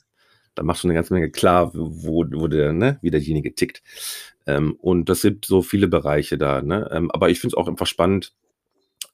da 0.55 0.63
macht 0.63 0.81
schon 0.81 0.91
eine 0.91 0.97
ganze 0.97 1.15
Menge 1.15 1.31
klar, 1.31 1.73
wo, 1.75 2.25
wo 2.31 2.49
der, 2.49 2.73
ne, 2.73 2.99
wie 3.03 3.11
derjenige 3.11 3.55
tickt. 3.55 3.83
Ähm, 4.47 4.77
und 4.81 5.09
das 5.09 5.21
sind 5.21 5.45
so 5.45 5.63
viele 5.63 5.89
Bereiche 5.89 6.39
da. 6.39 6.63
Ne? 6.63 6.89
Ähm, 6.93 7.11
aber 7.11 7.31
ich 7.31 7.41
finde 7.41 7.55
es 7.55 7.59
auch 7.59 7.69
einfach 7.69 7.87
spannend, 7.87 8.33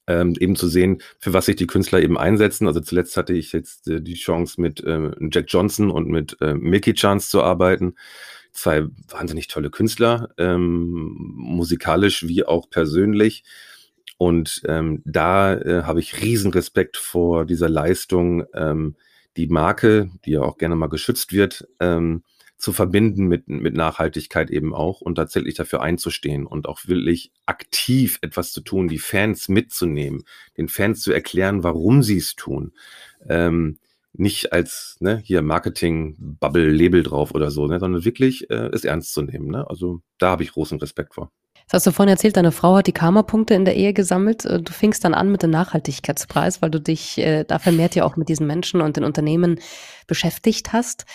ähm, 0.07 0.35
eben 0.39 0.57
zu 0.57 0.69
sehen, 0.69 1.03
für 1.19 1.33
was 1.33 1.47
sich 1.47 1.57
die 1.57 1.67
Künstler 1.67 2.01
eben 2.01 2.17
einsetzen. 2.17 2.67
Also 2.67 2.81
zuletzt 2.81 3.17
hatte 3.17 3.33
ich 3.33 3.53
jetzt 3.53 3.89
äh, 3.89 4.01
die 4.01 4.15
Chance, 4.15 4.61
mit 4.61 4.83
äh, 4.85 5.11
Jack 5.33 5.47
Johnson 5.49 5.91
und 5.91 6.09
mit 6.09 6.37
äh, 6.41 6.55
Milky 6.55 6.95
Chance 6.95 7.29
zu 7.29 7.43
arbeiten. 7.43 7.95
Zwei 8.53 8.87
wahnsinnig 9.09 9.49
tolle 9.49 9.71
Künstler, 9.71 10.31
ähm, 10.39 11.15
musikalisch 11.35 12.27
wie 12.27 12.45
auch 12.45 12.71
persönlich. 12.71 13.45
Und 14.19 14.63
ähm, 14.67 15.03
da 15.05 15.55
äh, 15.55 15.83
habe 15.83 16.01
ich 16.01 16.23
riesen 16.23 16.51
Respekt 16.53 16.97
vor 16.97 17.45
dieser 17.45 17.69
Leistung, 17.69 18.47
ähm, 18.55 18.97
die 19.37 19.47
Marke, 19.49 20.11
die 20.25 20.33
ja 20.33 20.43
auch 20.43 20.59
gerne 20.59 20.77
mal 20.77 20.89
geschützt 20.89 21.33
wird, 21.33 21.69
ähm, 21.81 22.23
zu 22.59 22.73
verbinden 22.73 23.27
mit, 23.27 23.49
mit 23.49 23.75
Nachhaltigkeit 23.75 24.51
eben 24.51 24.75
auch 24.75 25.01
und 25.01 25.17
tatsächlich 25.17 25.55
dafür 25.55 25.83
einzustehen 25.83 26.47
und 26.47 26.67
auch 26.67 26.87
wirklich 26.87 27.31
aktiv 27.45 28.19
etwas 28.23 28.53
zu 28.53 28.63
tun, 28.63 28.89
die 28.89 28.99
Fans 28.99 29.49
mitzunehmen, 29.49 30.25
den 30.57 30.69
Fans 30.69 31.03
zu 31.03 31.13
erklären, 31.13 31.63
warum 31.63 32.03
sie 32.03 32.17
es 32.17 32.35
tun. 32.35 32.73
Ähm, 33.29 33.79
nicht 34.15 34.55
als 34.55 34.97
ne, 35.01 35.19
hier 35.19 35.43
Marketing-Bubble-Label 35.43 37.03
drauf 37.03 37.35
oder 37.35 37.51
so, 37.51 37.67
ne, 37.67 37.79
sondern 37.79 38.05
wirklich 38.05 38.49
äh, 38.49 38.71
es 38.73 38.85
ernst 38.85 39.13
zu 39.13 39.21
nehmen. 39.21 39.49
Ne? 39.49 39.69
Also 39.69 40.01
da 40.17 40.31
habe 40.31 40.43
ich 40.43 40.53
großen 40.53 40.79
Respekt 40.79 41.15
vor. 41.15 41.31
Das 41.69 41.81
hast 41.81 41.87
du 41.89 41.91
vorhin 41.91 42.13
erzählt, 42.13 42.37
deine 42.37 42.53
Frau 42.53 42.77
hat 42.77 42.87
die 42.87 42.93
Karma-Punkte 42.93 43.55
in 43.55 43.65
der 43.65 43.75
Ehe 43.75 43.93
gesammelt. 43.93 44.45
Äh, 44.45 44.63
du 44.63 44.73
fingst 44.73 45.05
dann 45.05 45.15
an 45.15 45.31
mit 45.31 45.43
dem 45.43 45.51
Nachhaltigkeitspreis, 45.51 46.63
weil 46.63 46.71
du 46.71 46.81
dich 46.81 47.19
äh, 47.19 47.45
da 47.45 47.59
vermehrt 47.59 47.97
ja 47.97 48.05
auch 48.05 48.17
mit 48.17 48.29
diesen 48.29 48.47
Menschen 48.47 48.81
und 48.81 48.97
den 48.97 49.05
Unternehmen 49.05 49.59
beschäftigt 50.07 50.73
hast. 50.73 51.07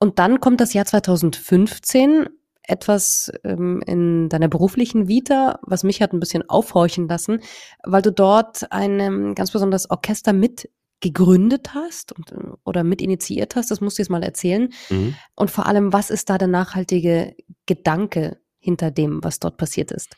Und 0.00 0.18
dann 0.18 0.40
kommt 0.40 0.60
das 0.60 0.72
Jahr 0.72 0.84
2015, 0.84 2.28
etwas 2.64 3.30
ähm, 3.44 3.82
in 3.86 4.28
deiner 4.28 4.48
beruflichen 4.48 5.06
Vita, 5.06 5.60
was 5.62 5.84
mich 5.84 6.02
hat 6.02 6.12
ein 6.12 6.20
bisschen 6.20 6.48
aufhorchen 6.48 7.08
lassen, 7.08 7.40
weil 7.84 8.02
du 8.02 8.10
dort 8.10 8.70
ein 8.72 8.98
ähm, 8.98 9.34
ganz 9.34 9.52
besonderes 9.52 9.90
Orchester 9.90 10.32
mit 10.32 10.68
gegründet 11.00 11.72
hast 11.74 12.12
und, 12.12 12.32
äh, 12.32 12.36
oder 12.64 12.82
mit 12.82 13.00
initiiert 13.00 13.54
hast. 13.54 13.70
Das 13.70 13.80
musst 13.80 13.98
du 13.98 14.02
jetzt 14.02 14.10
mal 14.10 14.22
erzählen. 14.24 14.72
Mhm. 14.88 15.14
Und 15.36 15.50
vor 15.52 15.66
allem, 15.66 15.92
was 15.92 16.10
ist 16.10 16.30
da 16.30 16.36
der 16.36 16.48
nachhaltige 16.48 17.36
Gedanke 17.66 18.38
hinter 18.60 18.90
dem, 18.90 19.24
was 19.24 19.40
dort 19.40 19.56
passiert 19.56 19.90
ist? 19.90 20.16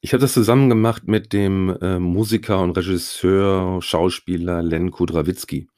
Ich 0.00 0.12
habe 0.12 0.20
das 0.20 0.34
zusammen 0.34 0.68
gemacht 0.68 1.08
mit 1.08 1.32
dem 1.32 1.76
äh, 1.80 1.98
Musiker 1.98 2.60
und 2.60 2.76
Regisseur, 2.76 3.80
Schauspieler 3.80 4.62
Len 4.62 4.90
Kudrawitzki. 4.90 5.68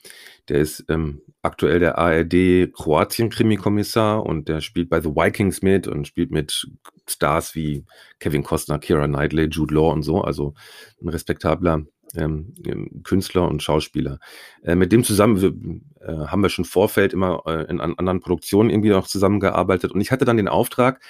Der 0.49 0.59
ist 0.59 0.85
ähm, 0.88 1.23
aktuell 1.43 1.79
der 1.79 1.99
ARD 1.99 2.73
Kroatien-Krimi-Kommissar 2.73 4.25
und 4.25 4.49
der 4.49 4.61
spielt 4.61 4.88
bei 4.88 5.00
The 5.00 5.11
Vikings 5.11 5.62
mit 5.62 5.87
und 5.87 6.07
spielt 6.07 6.31
mit 6.31 6.69
Stars 7.09 7.55
wie 7.55 7.85
Kevin 8.19 8.43
Costner, 8.43 8.79
Kira 8.79 9.07
Knightley, 9.07 9.45
Jude 9.45 9.75
Law 9.75 9.93
und 9.93 10.03
so. 10.03 10.23
Also 10.23 10.55
ein 11.00 11.09
respektabler 11.09 11.85
ähm, 12.17 12.55
ähm 12.67 13.03
Künstler 13.05 13.47
und 13.49 13.62
Schauspieler. 13.62 14.19
Äh, 14.62 14.75
mit 14.75 14.91
dem 14.91 15.05
zusammen 15.05 15.85
äh, 16.00 16.12
haben 16.12 16.43
wir 16.43 16.49
schon 16.49 16.65
Vorfeld 16.65 17.12
immer 17.12 17.43
äh, 17.47 17.71
in 17.71 17.81
an 17.81 17.95
anderen 17.99 18.21
Produktionen 18.21 18.71
irgendwie 18.71 18.95
auch 18.95 19.07
zusammengearbeitet 19.07 19.93
und 19.93 20.00
ich 20.00 20.11
hatte 20.11 20.25
dann 20.25 20.38
den 20.38 20.49
Auftrag, 20.49 21.00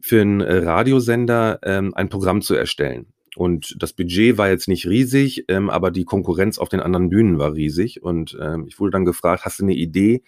für 0.00 0.20
einen 0.20 0.40
Radiosender 0.40 1.58
ähm, 1.62 1.94
ein 1.94 2.08
Programm 2.08 2.42
zu 2.42 2.54
erstellen. 2.54 3.12
Und 3.36 3.76
das 3.78 3.92
Budget 3.92 4.38
war 4.38 4.48
jetzt 4.48 4.66
nicht 4.66 4.86
riesig, 4.86 5.44
ähm, 5.48 5.68
aber 5.68 5.90
die 5.90 6.04
Konkurrenz 6.04 6.58
auf 6.58 6.70
den 6.70 6.80
anderen 6.80 7.10
Bühnen 7.10 7.38
war 7.38 7.52
riesig. 7.52 8.02
Und 8.02 8.36
ähm, 8.40 8.64
ich 8.66 8.80
wurde 8.80 8.92
dann 8.92 9.04
gefragt, 9.04 9.44
hast 9.44 9.58
du 9.58 9.64
eine 9.64 9.74
Idee, 9.74 10.22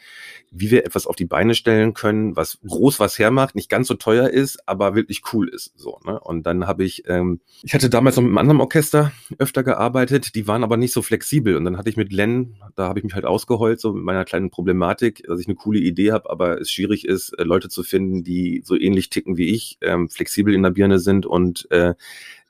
wie 0.50 0.70
wir 0.70 0.84
etwas 0.84 1.06
auf 1.06 1.16
die 1.16 1.24
Beine 1.24 1.54
stellen 1.54 1.94
können, 1.94 2.36
was 2.36 2.58
groß 2.66 3.00
was 3.00 3.18
hermacht, 3.18 3.54
nicht 3.54 3.70
ganz 3.70 3.88
so 3.88 3.94
teuer 3.94 4.28
ist, 4.28 4.68
aber 4.68 4.94
wirklich 4.94 5.22
cool 5.32 5.48
ist. 5.48 5.72
So, 5.76 5.98
ne? 6.04 6.20
Und 6.20 6.46
dann 6.46 6.66
habe 6.66 6.84
ich, 6.84 7.04
ähm, 7.08 7.40
ich 7.62 7.72
hatte 7.72 7.88
damals 7.88 8.16
noch 8.16 8.22
mit 8.22 8.28
einem 8.28 8.38
anderen 8.38 8.60
Orchester 8.60 9.12
öfter 9.38 9.62
gearbeitet, 9.62 10.34
die 10.34 10.46
waren 10.46 10.62
aber 10.62 10.76
nicht 10.76 10.92
so 10.92 11.00
flexibel. 11.00 11.56
Und 11.56 11.64
dann 11.64 11.78
hatte 11.78 11.88
ich 11.88 11.96
mit 11.96 12.12
Len, 12.12 12.56
da 12.76 12.88
habe 12.88 12.98
ich 12.98 13.04
mich 13.04 13.14
halt 13.14 13.24
ausgeheult, 13.24 13.80
so 13.80 13.94
mit 13.94 14.04
meiner 14.04 14.26
kleinen 14.26 14.50
Problematik, 14.50 15.22
dass 15.26 15.40
ich 15.40 15.46
eine 15.46 15.56
coole 15.56 15.78
Idee 15.78 16.12
habe, 16.12 16.28
aber 16.28 16.60
es 16.60 16.70
schwierig 16.70 17.06
ist, 17.06 17.30
äh, 17.38 17.44
Leute 17.44 17.70
zu 17.70 17.82
finden, 17.82 18.22
die 18.22 18.60
so 18.64 18.76
ähnlich 18.76 19.08
ticken 19.08 19.38
wie 19.38 19.54
ich, 19.54 19.78
ähm, 19.80 20.10
flexibel 20.10 20.54
in 20.54 20.62
der 20.62 20.70
Birne 20.70 20.98
sind 20.98 21.24
und 21.24 21.70
äh, 21.70 21.94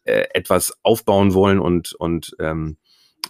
äh, 0.08 0.28
etwas 0.32 0.78
aufbauen 0.82 1.34
wollen 1.34 1.58
und, 1.58 1.92
und 1.92 2.34
ähm, 2.40 2.78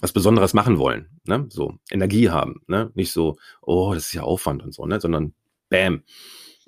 was 0.01 0.13
Besonderes 0.13 0.55
machen 0.55 0.79
wollen, 0.79 1.09
ne? 1.25 1.47
So 1.49 1.75
Energie 1.91 2.31
haben, 2.31 2.63
ne? 2.67 2.91
Nicht 2.95 3.13
so, 3.13 3.37
oh, 3.63 3.93
das 3.95 4.07
ist 4.07 4.13
ja 4.13 4.23
Aufwand 4.23 4.63
und 4.63 4.73
so, 4.73 4.87
ne? 4.87 5.01
Sondern 5.01 5.35
bam. 5.69 6.03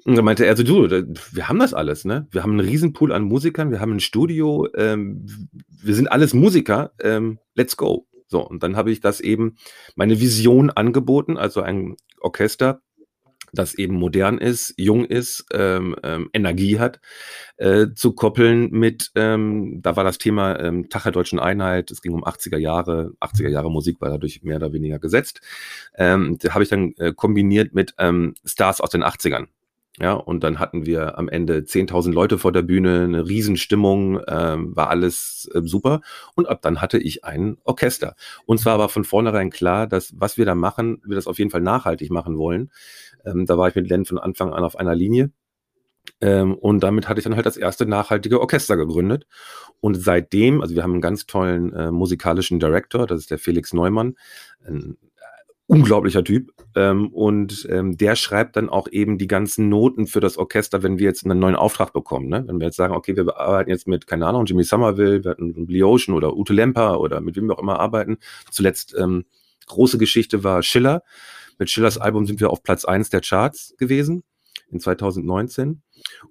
Und 0.05 0.17
dann 0.17 0.25
meinte 0.25 0.47
er 0.47 0.57
so, 0.57 0.62
du, 0.62 0.88
wir 1.33 1.49
haben 1.49 1.59
das 1.59 1.75
alles, 1.75 2.05
ne? 2.05 2.26
Wir 2.31 2.43
haben 2.43 2.52
einen 2.52 2.69
Riesenpool 2.69 3.12
an 3.12 3.23
Musikern, 3.23 3.71
wir 3.71 3.81
haben 3.81 3.93
ein 3.93 4.00
Studio, 4.00 4.67
ähm, 4.75 5.26
wir 5.69 5.95
sind 5.95 6.11
alles 6.11 6.35
Musiker, 6.35 6.93
ähm, 7.00 7.38
let's 7.55 7.76
go. 7.76 8.09
So, 8.26 8.47
und 8.47 8.62
dann 8.62 8.76
habe 8.76 8.90
ich 8.90 9.00
das 9.00 9.21
eben, 9.21 9.57
meine 9.97 10.21
Vision 10.21 10.71
angeboten, 10.71 11.37
also 11.37 11.62
ein 11.62 11.97
Orchester, 12.21 12.81
das 13.52 13.75
eben 13.75 13.95
modern 13.95 14.38
ist, 14.38 14.75
jung 14.76 15.04
ist, 15.04 15.47
ähm, 15.52 15.97
ähm, 16.02 16.30
Energie 16.33 16.78
hat, 16.78 17.00
äh, 17.57 17.88
zu 17.95 18.12
koppeln 18.12 18.71
mit, 18.71 19.11
ähm, 19.14 19.80
da 19.83 19.97
war 19.97 20.04
das 20.04 20.19
Thema 20.19 20.59
ähm, 20.61 20.88
Tag 20.88 21.04
der 21.04 21.12
Deutschen 21.12 21.38
Einheit, 21.38 21.90
es 21.90 22.02
ging 22.02 22.12
um 22.12 22.25
80er 22.25 22.59
Jahre, 22.59 23.12
80er 23.21 23.49
Jahre 23.49 23.71
Musik 23.71 24.00
war 24.00 24.11
dadurch 24.11 24.42
mehr 24.42 24.57
oder 24.57 24.73
weniger 24.73 24.99
gesetzt. 24.99 25.40
Ähm, 25.97 26.38
habe 26.49 26.62
ich 26.62 26.69
dann 26.69 26.95
äh, 26.99 27.12
kombiniert 27.12 27.75
mit 27.75 27.95
ähm, 27.99 28.35
Stars 28.45 28.80
aus 28.80 28.90
den 28.90 29.04
80ern. 29.04 29.47
Ja, 30.00 30.14
und 30.14 30.42
dann 30.42 30.59
hatten 30.59 30.87
wir 30.87 31.19
am 31.19 31.28
Ende 31.28 31.59
10.000 31.59 32.12
Leute 32.12 32.38
vor 32.38 32.52
der 32.52 32.62
Bühne, 32.62 33.02
eine 33.04 33.28
Riesenstimmung, 33.28 34.19
ähm, 34.26 34.75
war 34.75 34.88
alles 34.88 35.50
äh, 35.54 35.61
super. 35.62 36.00
Und 36.35 36.49
ab 36.49 36.62
dann 36.62 36.80
hatte 36.80 36.97
ich 36.97 37.25
ein 37.25 37.59
Orchester. 37.64 38.14
Uns 38.47 38.64
war 38.64 38.73
aber 38.73 38.88
von 38.88 39.04
vornherein 39.04 39.50
klar, 39.50 39.87
dass 39.87 40.14
was 40.16 40.38
wir 40.38 40.47
da 40.47 40.54
machen, 40.54 41.02
wir 41.04 41.16
das 41.16 41.26
auf 41.26 41.38
jeden 41.38 41.50
Fall 41.50 41.61
nachhaltig 41.61 42.11
machen 42.11 42.38
wollen. 42.38 42.71
Ähm, 43.26 43.45
da 43.45 43.59
war 43.59 43.69
ich 43.69 43.75
mit 43.75 43.90
Len 43.90 44.07
von 44.07 44.16
Anfang 44.19 44.54
an 44.54 44.64
auf 44.64 44.76
einer 44.76 44.95
Linie. 44.95 45.33
Ähm, 46.23 46.54
und 46.54 46.83
damit 46.83 47.09
hatte 47.09 47.21
ich 47.21 47.25
dann 47.25 47.37
halt 47.37 47.47
das 47.47 47.59
erste 47.59 47.85
nachhaltige 47.85 48.40
Orchester 48.40 48.78
gegründet. 48.78 49.26
Und 49.80 49.95
seitdem, 49.95 50.62
also 50.62 50.75
wir 50.75 50.83
haben 50.83 50.92
einen 50.92 51.00
ganz 51.02 51.26
tollen 51.26 51.75
äh, 51.75 51.90
musikalischen 51.90 52.59
Director, 52.59 53.07
das 53.07 53.21
ist 53.21 53.30
der 53.30 53.38
Felix 53.38 53.75
Neumann, 53.75 54.16
ein 54.66 54.97
unglaublicher 55.70 56.24
Typ. 56.24 56.52
Ähm, 56.74 57.08
und 57.08 57.66
ähm, 57.70 57.96
der 57.96 58.16
schreibt 58.16 58.56
dann 58.56 58.68
auch 58.68 58.88
eben 58.90 59.18
die 59.18 59.28
ganzen 59.28 59.68
Noten 59.68 60.06
für 60.06 60.20
das 60.20 60.36
Orchester, 60.36 60.82
wenn 60.82 60.98
wir 60.98 61.06
jetzt 61.06 61.24
einen 61.24 61.38
neuen 61.38 61.54
Auftrag 61.54 61.92
bekommen. 61.92 62.28
Ne? 62.28 62.44
Wenn 62.46 62.58
wir 62.58 62.66
jetzt 62.66 62.76
sagen, 62.76 62.94
okay, 62.94 63.16
wir 63.16 63.38
arbeiten 63.38 63.70
jetzt 63.70 63.86
mit, 63.86 64.06
keine 64.06 64.26
Ahnung, 64.26 64.46
Jimmy 64.46 64.64
Somerville, 64.64 65.24
wir 65.24 65.30
hatten 65.30 65.66
Blue 65.66 65.86
Ocean 65.86 66.14
oder 66.14 66.36
Ute 66.36 66.52
Lemper 66.52 67.00
oder 67.00 67.20
mit 67.20 67.36
wem 67.36 67.48
wir 67.48 67.56
auch 67.56 67.62
immer 67.62 67.78
arbeiten. 67.78 68.18
Zuletzt 68.50 68.94
ähm, 68.98 69.24
große 69.66 69.98
Geschichte 69.98 70.42
war 70.42 70.62
Schiller. 70.62 71.02
Mit 71.58 71.70
Schillers 71.70 71.98
Album 71.98 72.26
sind 72.26 72.40
wir 72.40 72.50
auf 72.50 72.62
Platz 72.62 72.84
eins 72.84 73.10
der 73.10 73.20
Charts 73.20 73.74
gewesen 73.78 74.24
in 74.72 74.80
2019. 74.80 75.82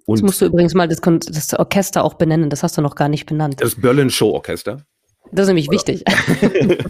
Und 0.04 0.16
Jetzt 0.16 0.22
musst 0.22 0.40
du 0.40 0.46
übrigens 0.46 0.74
mal 0.74 0.88
das, 0.88 1.00
das, 1.00 1.54
Orchester 1.54 2.04
auch 2.04 2.14
benennen, 2.14 2.50
das 2.50 2.62
hast 2.62 2.76
du 2.76 2.82
noch 2.82 2.94
gar 2.94 3.08
nicht 3.08 3.26
benannt. 3.26 3.60
Das 3.60 3.74
Berlin 3.74 4.10
Show 4.10 4.30
Orchester. 4.30 4.84
Das 5.32 5.44
ist 5.44 5.48
nämlich 5.48 5.70
wichtig. 5.70 6.02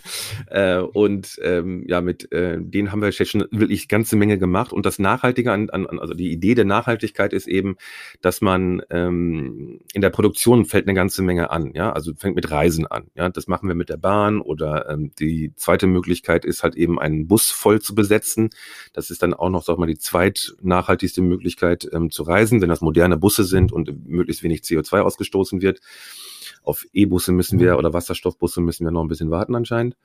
äh, 0.46 0.78
und 0.78 1.38
ähm, 1.42 1.84
ja, 1.86 2.00
mit 2.00 2.32
äh, 2.32 2.58
denen 2.58 2.90
haben 2.90 3.02
wir 3.02 3.12
schon 3.12 3.46
wirklich 3.50 3.88
ganze 3.88 4.16
Menge 4.16 4.38
gemacht. 4.38 4.72
Und 4.72 4.86
das 4.86 4.98
Nachhaltige 4.98 5.52
an, 5.52 5.68
an, 5.70 5.86
also 5.98 6.14
die 6.14 6.32
Idee 6.32 6.54
der 6.54 6.64
Nachhaltigkeit 6.64 7.32
ist 7.32 7.46
eben, 7.46 7.76
dass 8.22 8.40
man 8.40 8.82
ähm, 8.90 9.80
in 9.92 10.00
der 10.00 10.10
Produktion 10.10 10.64
fällt 10.64 10.86
eine 10.86 10.94
ganze 10.94 11.22
Menge 11.22 11.50
an. 11.50 11.72
Ja, 11.74 11.92
also 11.92 12.12
fängt 12.14 12.36
mit 12.36 12.50
Reisen 12.50 12.86
an. 12.86 13.08
Ja, 13.14 13.28
das 13.28 13.46
machen 13.46 13.68
wir 13.68 13.74
mit 13.74 13.90
der 13.90 13.98
Bahn 13.98 14.40
oder 14.40 14.88
ähm, 14.88 15.12
die 15.18 15.52
zweite 15.56 15.86
Möglichkeit 15.86 16.44
ist 16.44 16.62
halt 16.62 16.76
eben 16.76 16.98
einen 16.98 17.28
Bus 17.28 17.50
voll 17.50 17.80
zu 17.80 17.94
besetzen. 17.94 18.50
Das 18.92 19.10
ist 19.10 19.22
dann 19.22 19.34
auch 19.34 19.50
noch, 19.50 19.62
sag 19.62 19.78
mal, 19.78 19.86
die 19.86 19.98
zweitnachhaltigste 19.98 21.20
Möglichkeit 21.20 21.88
ähm, 21.92 22.10
zu 22.10 22.22
reisen, 22.22 22.62
wenn 22.62 22.70
das 22.70 22.80
moderne 22.80 23.18
Busse 23.18 23.44
sind 23.44 23.70
und 23.70 24.08
möglichst 24.08 24.42
wenig 24.42 24.60
CO2 24.60 25.00
ausgestoßen 25.00 25.60
wird. 25.60 25.80
Auf 26.62 26.86
E-Busse 26.92 27.32
müssen 27.32 27.58
wir 27.58 27.72
mhm. 27.72 27.78
oder 27.78 27.92
Wasserstoffbusse 27.92 28.60
müssen 28.60 28.84
wir 28.84 28.90
noch 28.90 29.02
ein 29.02 29.08
bisschen 29.08 29.30
warten 29.30 29.54
anscheinend. 29.54 29.96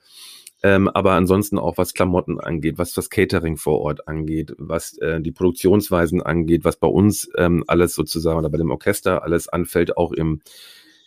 Ähm, 0.64 0.88
aber 0.88 1.12
ansonsten 1.12 1.60
auch 1.60 1.78
was 1.78 1.94
Klamotten 1.94 2.40
angeht, 2.40 2.78
was 2.78 2.94
das 2.94 3.10
Catering 3.10 3.58
vor 3.58 3.82
Ort 3.82 4.08
angeht, 4.08 4.56
was 4.58 4.98
äh, 4.98 5.22
die 5.22 5.32
Produktionsweisen 5.32 6.24
angeht, 6.24 6.64
was 6.64 6.78
bei 6.78 6.88
uns 6.88 7.30
ähm, 7.38 7.64
alles 7.68 7.94
sozusagen 7.94 8.40
oder 8.40 8.50
bei 8.50 8.58
dem 8.58 8.72
Orchester 8.72 9.24
alles 9.24 9.48
anfällt, 9.48 9.96
auch 9.98 10.12
im, 10.12 10.42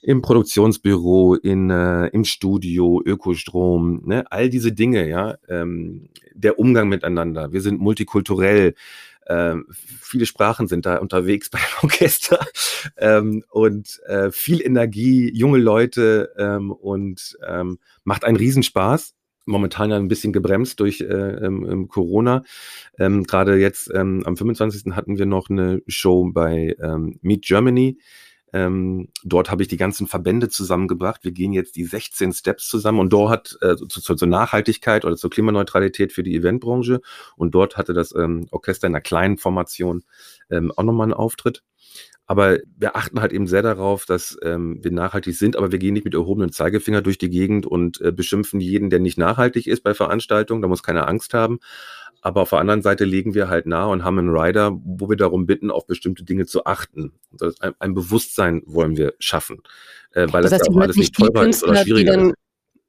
im 0.03 0.23
Produktionsbüro, 0.23 1.35
in, 1.35 1.71
äh, 1.71 2.07
im 2.09 2.25
Studio, 2.25 3.03
Ökostrom, 3.05 4.03
ne? 4.05 4.31
all 4.31 4.49
diese 4.49 4.73
Dinge, 4.73 5.09
ja, 5.09 5.37
ähm, 5.49 6.09
der 6.35 6.59
Umgang 6.59 6.89
miteinander. 6.89 7.53
Wir 7.53 7.61
sind 7.61 7.81
multikulturell. 7.81 8.75
Ähm, 9.29 9.67
viele 9.71 10.27
Sprachen 10.27 10.69
sind 10.69 10.87
da 10.87 10.97
unterwegs 10.99 11.51
beim 11.51 11.61
Orchester 11.83 12.47
ähm, 12.97 13.45
und 13.51 14.01
äh, 14.07 14.31
viel 14.31 14.61
Energie, 14.63 15.31
junge 15.35 15.59
Leute 15.59 16.33
ähm, 16.39 16.71
und 16.71 17.39
ähm, 17.47 17.79
macht 18.05 18.25
einen 18.25 18.37
Riesenspaß 18.37 19.15
momentan 19.49 19.91
ja 19.91 19.97
ein 19.97 20.09
bisschen 20.09 20.33
gebremst 20.33 20.79
durch 20.79 21.01
äh, 21.01 21.05
ähm, 21.07 21.89
Corona. 21.89 22.45
Ähm, 22.99 23.25
Gerade 23.25 23.57
jetzt 23.57 23.91
ähm, 23.93 24.23
am 24.27 24.37
25. 24.37 24.93
hatten 24.95 25.19
wir 25.19 25.27
noch 25.27 25.49
eine 25.49 25.83
Show 25.87 26.31
bei 26.33 26.77
ähm, 26.81 27.19
Meet 27.23 27.47
Germany. 27.47 27.99
Ähm, 28.53 29.09
dort 29.25 29.51
habe 29.51 29.63
ich 29.63 29.69
die 29.69 29.77
ganzen 29.77 30.07
Verbände 30.07 30.49
zusammengebracht. 30.49 31.25
Wir 31.25 31.33
gehen 31.33 31.53
jetzt 31.53 31.77
die 31.77 31.85
16 31.85 32.33
Steps 32.33 32.69
zusammen 32.69 33.01
und 33.01 33.13
dort 33.13 33.31
hat 33.31 33.59
äh, 33.61 33.77
zu, 33.77 34.01
zu, 34.01 34.15
zur 34.15 34.29
Nachhaltigkeit 34.29 35.05
oder 35.05 35.17
zur 35.17 35.31
Klimaneutralität 35.31 36.13
für 36.13 36.23
die 36.23 36.35
Eventbranche. 36.35 37.01
Und 37.37 37.55
dort 37.55 37.77
hatte 37.77 37.93
das 37.93 38.15
ähm, 38.15 38.47
Orchester 38.51 38.87
in 38.87 38.95
einer 38.95 39.01
kleinen 39.03 39.39
Formation 39.39 40.05
ähm, 40.51 40.73
auch 40.77 40.85
nochmal 40.85 41.05
einen 41.05 41.15
Auftritt. 41.15 41.63
Aber 42.31 42.59
wir 42.77 42.95
achten 42.95 43.23
halt 43.23 43.33
eben 43.33 43.47
sehr 43.47 43.63
darauf, 43.63 44.05
dass 44.05 44.37
ähm, 44.43 44.85
wir 44.85 44.93
nachhaltig 44.93 45.35
sind, 45.35 45.57
aber 45.57 45.73
wir 45.73 45.79
gehen 45.79 45.95
nicht 45.95 46.05
mit 46.05 46.13
erhobenem 46.13 46.53
Zeigefinger 46.53 47.01
durch 47.01 47.17
die 47.17 47.31
Gegend 47.31 47.65
und 47.65 48.03
äh, 48.03 48.13
beschimpfen 48.13 48.61
jeden, 48.61 48.91
der 48.91 49.01
nicht 49.01 49.17
nachhaltig 49.17 49.67
ist 49.67 49.83
bei 49.83 49.95
Veranstaltungen. 49.95 50.61
Da 50.61 50.69
muss 50.69 50.83
keiner 50.83 51.09
Angst 51.09 51.33
haben. 51.33 51.59
Aber 52.21 52.43
auf 52.43 52.51
der 52.51 52.59
anderen 52.59 52.83
Seite 52.83 53.05
legen 53.05 53.35
wir 53.35 53.49
halt 53.49 53.67
nahe 53.67 53.89
und 53.89 54.05
haben 54.05 54.19
einen 54.19 54.37
Rider, 54.37 54.73
wo 54.85 55.09
wir 55.09 55.17
darum 55.17 55.47
bitten, 55.47 55.71
auf 55.71 55.87
bestimmte 55.87 56.25
Dinge 56.25 56.47
zu 56.47 56.65
achten. 56.65 57.13
Also 57.41 57.57
ein, 57.61 57.75
ein 57.79 57.95
Bewusstsein 57.95 58.63
wollen 58.67 58.97
wir 58.97 59.15
schaffen, 59.19 59.63
äh, 60.13 60.27
weil 60.31 60.43
das, 60.43 60.51
das 60.51 60.61
heißt, 60.61 60.71
auch 60.71 60.81
alles 60.81 60.97
nicht 60.97 61.15
teurer 61.15 61.47
ist 61.47 61.63
oder 61.63 61.77
schwieriger 61.77 62.29
ist. 62.29 62.35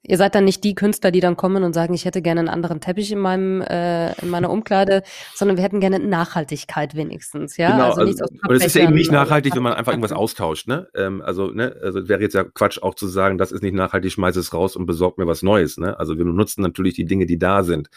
Ihr 0.01 0.17
seid 0.17 0.33
dann 0.33 0.45
nicht 0.45 0.63
die 0.63 0.75
Künstler, 0.75 1.11
die 1.11 1.19
dann 1.19 1.35
kommen 1.35 1.63
und 1.63 1.73
sagen, 1.73 1.93
ich 1.93 2.05
hätte 2.05 2.21
gerne 2.21 2.39
einen 2.39 2.49
anderen 2.49 2.79
Teppich 2.79 3.11
in 3.11 3.19
meinem 3.19 3.61
äh, 3.61 4.13
in 4.21 4.29
meiner 4.29 4.49
Umkleide, 4.49 5.03
sondern 5.35 5.57
wir 5.57 5.63
hätten 5.63 5.81
gerne 5.81 5.99
Nachhaltigkeit 5.99 6.95
wenigstens, 6.95 7.57
ja. 7.57 7.71
Genau, 7.71 7.89
also, 7.89 8.01
also 8.01 8.25
und 8.47 8.55
es 8.55 8.67
ist 8.67 8.75
ja 8.75 8.83
eben 8.83 8.93
nicht 8.93 9.11
nachhaltig, 9.11 9.55
wenn 9.55 9.63
man 9.63 9.73
einfach 9.73 9.91
irgendwas 9.91 10.13
austauscht, 10.13 10.67
ne? 10.69 10.87
Ähm, 10.95 11.21
also 11.21 11.47
ne, 11.51 11.75
also 11.83 12.07
wäre 12.07 12.21
jetzt 12.21 12.33
ja 12.33 12.45
Quatsch 12.45 12.81
auch 12.81 12.95
zu 12.95 13.07
sagen, 13.07 13.37
das 13.37 13.51
ist 13.51 13.61
nicht 13.61 13.75
nachhaltig, 13.75 14.13
schmeiß 14.13 14.37
es 14.37 14.53
raus 14.53 14.77
und 14.77 14.85
besorg 14.85 15.17
mir 15.17 15.27
was 15.27 15.43
Neues, 15.43 15.77
ne? 15.77 15.99
Also 15.99 16.17
wir 16.17 16.23
nutzen 16.23 16.61
natürlich 16.61 16.93
die 16.93 17.05
Dinge, 17.05 17.25
die 17.25 17.37
da 17.37 17.63
sind, 17.63 17.89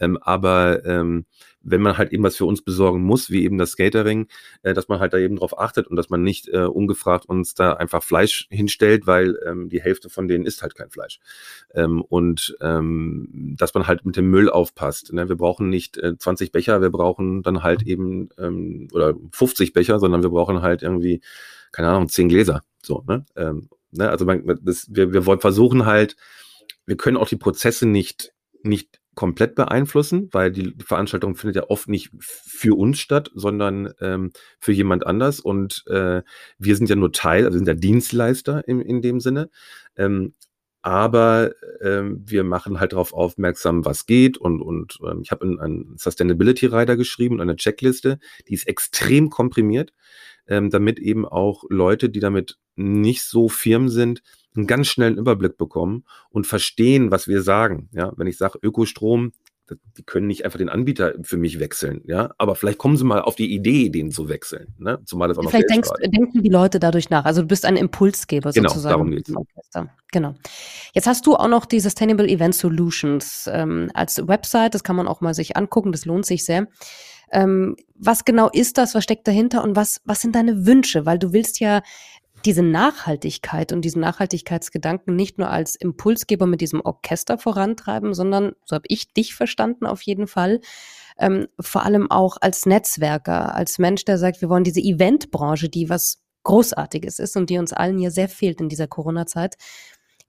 ähm, 0.00 0.18
aber 0.20 0.84
ähm, 0.84 1.26
wenn 1.66 1.82
man 1.82 1.98
halt 1.98 2.12
eben 2.12 2.22
was 2.22 2.36
für 2.36 2.44
uns 2.44 2.62
besorgen 2.62 3.02
muss, 3.02 3.30
wie 3.30 3.44
eben 3.44 3.58
das 3.58 3.72
Skatering, 3.72 4.28
äh, 4.62 4.72
dass 4.72 4.88
man 4.88 5.00
halt 5.00 5.12
da 5.12 5.18
eben 5.18 5.36
drauf 5.36 5.58
achtet 5.58 5.88
und 5.88 5.96
dass 5.96 6.08
man 6.10 6.22
nicht 6.22 6.48
äh, 6.48 6.64
ungefragt 6.64 7.26
uns 7.26 7.54
da 7.54 7.72
einfach 7.74 8.02
Fleisch 8.02 8.46
hinstellt, 8.50 9.06
weil 9.06 9.38
ähm, 9.44 9.68
die 9.68 9.82
Hälfte 9.82 10.08
von 10.08 10.28
denen 10.28 10.46
isst 10.46 10.62
halt 10.62 10.74
kein 10.74 10.90
Fleisch. 10.90 11.18
Ähm, 11.74 12.02
und 12.02 12.56
ähm, 12.60 13.54
dass 13.58 13.74
man 13.74 13.86
halt 13.86 14.06
mit 14.06 14.16
dem 14.16 14.30
Müll 14.30 14.48
aufpasst. 14.48 15.12
Ne? 15.12 15.28
Wir 15.28 15.36
brauchen 15.36 15.68
nicht 15.68 15.98
äh, 15.98 16.16
20 16.16 16.52
Becher, 16.52 16.80
wir 16.80 16.90
brauchen 16.90 17.42
dann 17.42 17.62
halt 17.62 17.82
eben 17.82 18.28
ähm, 18.38 18.88
oder 18.92 19.14
50 19.32 19.72
Becher, 19.72 19.98
sondern 19.98 20.22
wir 20.22 20.30
brauchen 20.30 20.62
halt 20.62 20.82
irgendwie, 20.82 21.20
keine 21.72 21.88
Ahnung, 21.88 22.08
10 22.08 22.28
Gläser. 22.28 22.62
So, 22.82 23.02
ne? 23.06 23.26
Ähm, 23.34 23.68
ne? 23.90 24.08
Also 24.08 24.24
man, 24.24 24.58
das, 24.62 24.86
wir, 24.90 25.12
wir 25.12 25.26
wollen 25.26 25.40
versuchen 25.40 25.84
halt, 25.84 26.16
wir 26.86 26.96
können 26.96 27.16
auch 27.16 27.28
die 27.28 27.36
Prozesse 27.36 27.86
nicht, 27.86 28.32
nicht 28.62 29.00
komplett 29.16 29.54
beeinflussen, 29.56 30.28
weil 30.30 30.52
die 30.52 30.76
Veranstaltung 30.84 31.34
findet 31.34 31.56
ja 31.56 31.70
oft 31.70 31.88
nicht 31.88 32.10
für 32.20 32.76
uns 32.78 33.00
statt, 33.00 33.30
sondern 33.34 33.92
ähm, 34.00 34.30
für 34.60 34.72
jemand 34.72 35.06
anders. 35.06 35.40
Und 35.40 35.84
äh, 35.88 36.22
wir 36.58 36.76
sind 36.76 36.88
ja 36.88 36.96
nur 36.96 37.12
Teil, 37.12 37.46
also 37.46 37.56
sind 37.56 37.66
ja 37.66 37.74
Dienstleister 37.74 38.68
in, 38.68 38.80
in 38.80 39.00
dem 39.00 39.18
Sinne. 39.18 39.50
Ähm, 39.96 40.34
aber 40.82 41.52
ähm, 41.80 42.22
wir 42.26 42.44
machen 42.44 42.78
halt 42.78 42.92
darauf 42.92 43.12
aufmerksam, 43.12 43.84
was 43.84 44.06
geht. 44.06 44.36
Und, 44.38 44.60
und 44.60 44.98
ähm, 45.02 45.20
ich 45.22 45.32
habe 45.32 45.44
einen 45.44 45.96
Sustainability 45.96 46.66
Rider 46.66 46.96
geschrieben, 46.96 47.40
eine 47.40 47.56
Checkliste, 47.56 48.18
die 48.46 48.54
ist 48.54 48.68
extrem 48.68 49.30
komprimiert, 49.30 49.92
ähm, 50.46 50.70
damit 50.70 50.98
eben 50.98 51.26
auch 51.26 51.64
Leute, 51.70 52.10
die 52.10 52.20
damit 52.20 52.58
nicht 52.76 53.22
so 53.24 53.48
firm 53.48 53.88
sind, 53.88 54.22
einen 54.56 54.66
ganz 54.66 54.88
schnellen 54.88 55.18
Überblick 55.18 55.56
bekommen 55.56 56.04
und 56.30 56.46
verstehen, 56.46 57.10
was 57.10 57.28
wir 57.28 57.42
sagen. 57.42 57.88
Ja, 57.92 58.12
wenn 58.16 58.26
ich 58.26 58.38
sage 58.38 58.58
Ökostrom, 58.62 59.32
die 59.96 60.04
können 60.04 60.28
nicht 60.28 60.44
einfach 60.44 60.58
den 60.58 60.68
Anbieter 60.68 61.14
für 61.22 61.36
mich 61.36 61.58
wechseln, 61.58 62.02
ja. 62.04 62.32
Aber 62.38 62.54
vielleicht 62.54 62.78
kommen 62.78 62.96
sie 62.96 63.04
mal 63.04 63.20
auf 63.20 63.34
die 63.34 63.52
Idee, 63.52 63.88
den 63.88 64.10
zu 64.10 64.28
wechseln, 64.28 64.74
ne? 64.78 65.00
Zumal 65.04 65.28
das 65.28 65.38
auch 65.38 65.42
noch 65.42 65.50
Vielleicht 65.50 65.70
denkst, 65.70 65.90
denken 66.04 66.42
die 66.42 66.48
Leute 66.48 66.78
dadurch 66.78 67.10
nach. 67.10 67.24
Also 67.24 67.42
du 67.42 67.48
bist 67.48 67.64
ein 67.64 67.76
Impulsgeber 67.76 68.52
genau, 68.52 68.68
sozusagen. 68.68 68.92
Darum 68.92 69.10
geht's. 69.10 69.32
Genau. 70.12 70.34
Jetzt 70.94 71.06
hast 71.06 71.26
du 71.26 71.34
auch 71.34 71.48
noch 71.48 71.66
die 71.66 71.80
Sustainable 71.80 72.28
Event 72.28 72.54
Solutions 72.54 73.50
ähm, 73.52 73.90
als 73.92 74.26
Website. 74.26 74.74
Das 74.74 74.84
kann 74.84 74.96
man 74.96 75.08
auch 75.08 75.20
mal 75.20 75.34
sich 75.34 75.56
angucken. 75.56 75.90
Das 75.90 76.04
lohnt 76.04 76.26
sich 76.26 76.44
sehr. 76.44 76.68
Ähm, 77.32 77.76
was 77.96 78.24
genau 78.24 78.48
ist 78.48 78.78
das? 78.78 78.94
Was 78.94 79.02
steckt 79.02 79.26
dahinter? 79.26 79.64
Und 79.64 79.74
was, 79.74 80.00
was 80.04 80.20
sind 80.20 80.36
deine 80.36 80.64
Wünsche? 80.64 81.06
Weil 81.06 81.18
du 81.18 81.32
willst 81.32 81.58
ja 81.58 81.82
diese 82.46 82.62
Nachhaltigkeit 82.62 83.72
und 83.72 83.82
diesen 83.82 84.00
Nachhaltigkeitsgedanken 84.00 85.16
nicht 85.16 85.38
nur 85.38 85.50
als 85.50 85.74
Impulsgeber 85.74 86.46
mit 86.46 86.60
diesem 86.60 86.80
Orchester 86.80 87.38
vorantreiben, 87.38 88.14
sondern, 88.14 88.52
so 88.64 88.76
habe 88.76 88.86
ich 88.88 89.12
dich 89.12 89.34
verstanden 89.34 89.86
auf 89.86 90.02
jeden 90.02 90.26
Fall, 90.26 90.60
ähm, 91.18 91.48
vor 91.60 91.84
allem 91.84 92.10
auch 92.10 92.36
als 92.40 92.64
Netzwerker, 92.66 93.54
als 93.54 93.78
Mensch, 93.78 94.04
der 94.04 94.18
sagt, 94.18 94.40
wir 94.40 94.48
wollen 94.48 94.64
diese 94.64 94.80
Eventbranche, 94.80 95.68
die 95.68 95.88
was 95.88 96.22
Großartiges 96.44 97.18
ist 97.18 97.36
und 97.36 97.50
die 97.50 97.58
uns 97.58 97.72
allen 97.72 97.98
hier 97.98 98.10
sehr 98.10 98.28
fehlt 98.28 98.60
in 98.60 98.68
dieser 98.68 98.86
Corona-Zeit, 98.86 99.56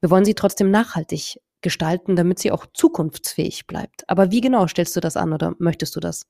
wir 0.01 0.09
wollen 0.09 0.25
sie 0.25 0.33
trotzdem 0.33 0.71
nachhaltig 0.71 1.39
gestalten, 1.61 2.15
damit 2.15 2.39
sie 2.39 2.51
auch 2.51 2.65
zukunftsfähig 2.73 3.67
bleibt. 3.67 4.09
Aber 4.09 4.31
wie 4.31 4.41
genau 4.41 4.67
stellst 4.67 4.95
du 4.95 4.99
das 4.99 5.17
an 5.17 5.33
oder 5.33 5.55
möchtest 5.59 5.95
du 5.95 5.99
das? 5.99 6.25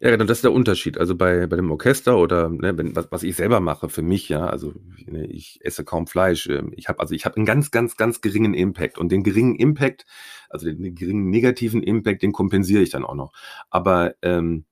Ja, 0.00 0.10
genau, 0.10 0.24
das 0.24 0.38
ist 0.38 0.44
der 0.44 0.52
Unterschied. 0.52 0.98
Also 0.98 1.16
bei, 1.16 1.46
bei 1.46 1.56
dem 1.56 1.70
Orchester 1.70 2.18
oder 2.18 2.50
ne, 2.50 2.76
wenn, 2.76 2.94
was, 2.94 3.10
was 3.10 3.22
ich 3.22 3.34
selber 3.36 3.60
mache 3.60 3.88
für 3.88 4.02
mich, 4.02 4.28
ja, 4.28 4.46
also 4.46 4.74
ne, 5.06 5.26
ich 5.26 5.58
esse 5.62 5.84
kaum 5.84 6.06
Fleisch. 6.06 6.48
Ähm, 6.48 6.72
ich 6.76 6.88
habe 6.88 7.00
also 7.00 7.14
ich 7.14 7.24
habe 7.24 7.36
einen 7.36 7.46
ganz, 7.46 7.70
ganz, 7.70 7.96
ganz 7.96 8.20
geringen 8.20 8.54
Impact 8.54 8.98
und 8.98 9.10
den 9.10 9.22
geringen 9.22 9.56
Impact, 9.56 10.04
also 10.50 10.66
den, 10.66 10.82
den 10.82 10.94
geringen 10.94 11.30
negativen 11.30 11.82
Impact, 11.82 12.22
den 12.22 12.32
kompensiere 12.32 12.82
ich 12.82 12.90
dann 12.90 13.04
auch 13.04 13.14
noch. 13.14 13.32
Aber 13.70 14.14
ähm, 14.22 14.66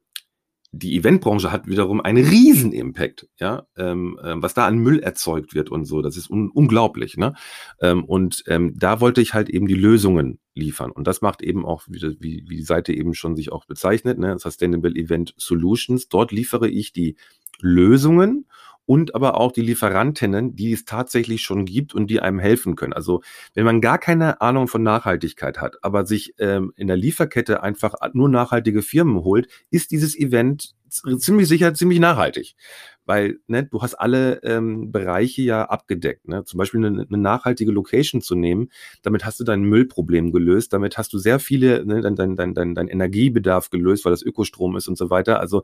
die 0.78 0.96
Eventbranche 0.96 1.52
hat 1.52 1.66
wiederum 1.66 2.00
einen 2.00 2.24
riesen 2.24 2.72
Impact, 2.72 3.28
ja, 3.38 3.66
ähm, 3.76 4.18
äh, 4.22 4.34
was 4.36 4.54
da 4.54 4.66
an 4.66 4.78
Müll 4.78 4.98
erzeugt 5.00 5.54
wird 5.54 5.70
und 5.70 5.84
so, 5.84 6.02
das 6.02 6.16
ist 6.16 6.30
un 6.30 6.50
unglaublich, 6.50 7.16
ne? 7.16 7.34
Ähm, 7.80 8.04
und 8.04 8.42
ähm, 8.46 8.74
da 8.76 9.00
wollte 9.00 9.20
ich 9.20 9.34
halt 9.34 9.48
eben 9.48 9.66
die 9.66 9.74
Lösungen 9.74 10.38
liefern 10.54 10.90
und 10.90 11.06
das 11.06 11.22
macht 11.22 11.42
eben 11.42 11.64
auch, 11.64 11.82
wie, 11.88 12.00
wie, 12.20 12.44
wie 12.48 12.56
die 12.56 12.62
Seite 12.62 12.92
eben 12.92 13.14
schon 13.14 13.36
sich 13.36 13.52
auch 13.52 13.64
bezeichnet, 13.66 14.18
ne, 14.18 14.38
Sustainable 14.38 14.94
Event 14.94 15.34
Solutions. 15.36 16.08
Dort 16.08 16.32
liefere 16.32 16.68
ich 16.68 16.92
die 16.92 17.16
Lösungen 17.60 18.46
und 18.86 19.14
aber 19.14 19.38
auch 19.40 19.52
die 19.52 19.62
Lieferantinnen, 19.62 20.56
die 20.56 20.72
es 20.72 20.84
tatsächlich 20.84 21.42
schon 21.42 21.64
gibt 21.64 21.94
und 21.94 22.08
die 22.08 22.20
einem 22.20 22.38
helfen 22.38 22.76
können. 22.76 22.92
Also 22.92 23.22
wenn 23.54 23.64
man 23.64 23.80
gar 23.80 23.98
keine 23.98 24.40
Ahnung 24.40 24.68
von 24.68 24.82
Nachhaltigkeit 24.82 25.60
hat, 25.60 25.76
aber 25.82 26.06
sich 26.06 26.34
ähm, 26.38 26.72
in 26.76 26.86
der 26.86 26.96
Lieferkette 26.96 27.62
einfach 27.62 27.94
nur 28.12 28.28
nachhaltige 28.28 28.82
Firmen 28.82 29.24
holt, 29.24 29.48
ist 29.70 29.90
dieses 29.90 30.18
Event 30.18 30.74
ziemlich 31.18 31.48
sicher 31.48 31.74
ziemlich 31.74 31.98
nachhaltig. 31.98 32.54
Weil 33.06 33.38
ne, 33.48 33.64
du 33.64 33.82
hast 33.82 33.94
alle 33.94 34.42
ähm, 34.44 34.90
Bereiche 34.90 35.42
ja 35.42 35.64
abgedeckt. 35.64 36.26
Ne? 36.26 36.44
Zum 36.44 36.56
Beispiel 36.56 36.84
eine, 36.84 37.06
eine 37.06 37.18
nachhaltige 37.18 37.70
Location 37.70 38.22
zu 38.22 38.34
nehmen, 38.34 38.70
damit 39.02 39.26
hast 39.26 39.40
du 39.40 39.44
dein 39.44 39.62
Müllproblem 39.62 40.32
gelöst, 40.32 40.72
damit 40.72 40.96
hast 40.96 41.12
du 41.12 41.18
sehr 41.18 41.38
viele, 41.38 41.84
ne, 41.84 42.00
dein, 42.00 42.16
dein, 42.16 42.54
dein, 42.54 42.74
dein, 42.74 42.88
Energiebedarf 42.88 43.70
gelöst, 43.70 44.04
weil 44.04 44.12
das 44.12 44.22
Ökostrom 44.22 44.76
ist 44.76 44.88
und 44.88 44.96
so 44.96 45.10
weiter. 45.10 45.40
Also 45.40 45.62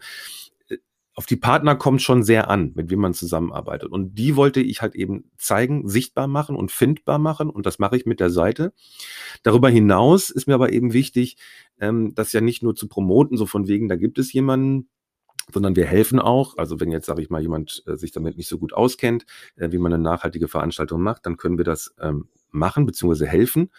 auf 1.14 1.26
die 1.26 1.36
Partner 1.36 1.74
kommt 1.74 2.02
schon 2.02 2.22
sehr 2.22 2.48
an, 2.48 2.72
mit 2.74 2.90
wem 2.90 3.00
man 3.00 3.14
zusammenarbeitet. 3.14 3.90
Und 3.90 4.14
die 4.14 4.36
wollte 4.36 4.60
ich 4.60 4.80
halt 4.80 4.94
eben 4.94 5.30
zeigen, 5.36 5.88
sichtbar 5.88 6.28
machen 6.28 6.56
und 6.56 6.70
findbar 6.70 7.18
machen. 7.18 7.50
Und 7.50 7.66
das 7.66 7.78
mache 7.78 7.96
ich 7.96 8.06
mit 8.06 8.20
der 8.20 8.30
Seite. 8.30 8.72
Darüber 9.42 9.68
hinaus 9.68 10.30
ist 10.30 10.46
mir 10.46 10.54
aber 10.54 10.72
eben 10.72 10.92
wichtig, 10.92 11.36
ähm, 11.80 12.14
das 12.14 12.32
ja 12.32 12.40
nicht 12.40 12.62
nur 12.62 12.74
zu 12.74 12.88
promoten, 12.88 13.36
so 13.36 13.46
von 13.46 13.66
wegen, 13.66 13.88
da 13.88 13.96
gibt 13.96 14.18
es 14.18 14.32
jemanden, 14.32 14.88
sondern 15.52 15.74
wir 15.76 15.86
helfen 15.86 16.20
auch. 16.20 16.56
Also 16.56 16.80
wenn 16.80 16.92
jetzt, 16.92 17.06
sage 17.06 17.22
ich 17.22 17.30
mal, 17.30 17.42
jemand 17.42 17.82
äh, 17.86 17.96
sich 17.96 18.12
damit 18.12 18.36
nicht 18.36 18.48
so 18.48 18.58
gut 18.58 18.72
auskennt, 18.72 19.26
äh, 19.56 19.72
wie 19.72 19.78
man 19.78 19.92
eine 19.92 20.02
nachhaltige 20.02 20.48
Veranstaltung 20.48 21.02
macht, 21.02 21.26
dann 21.26 21.36
können 21.36 21.58
wir 21.58 21.64
das 21.64 21.94
ähm, 22.00 22.28
machen 22.52 22.86
bzw. 22.86 23.26
helfen, 23.26 23.70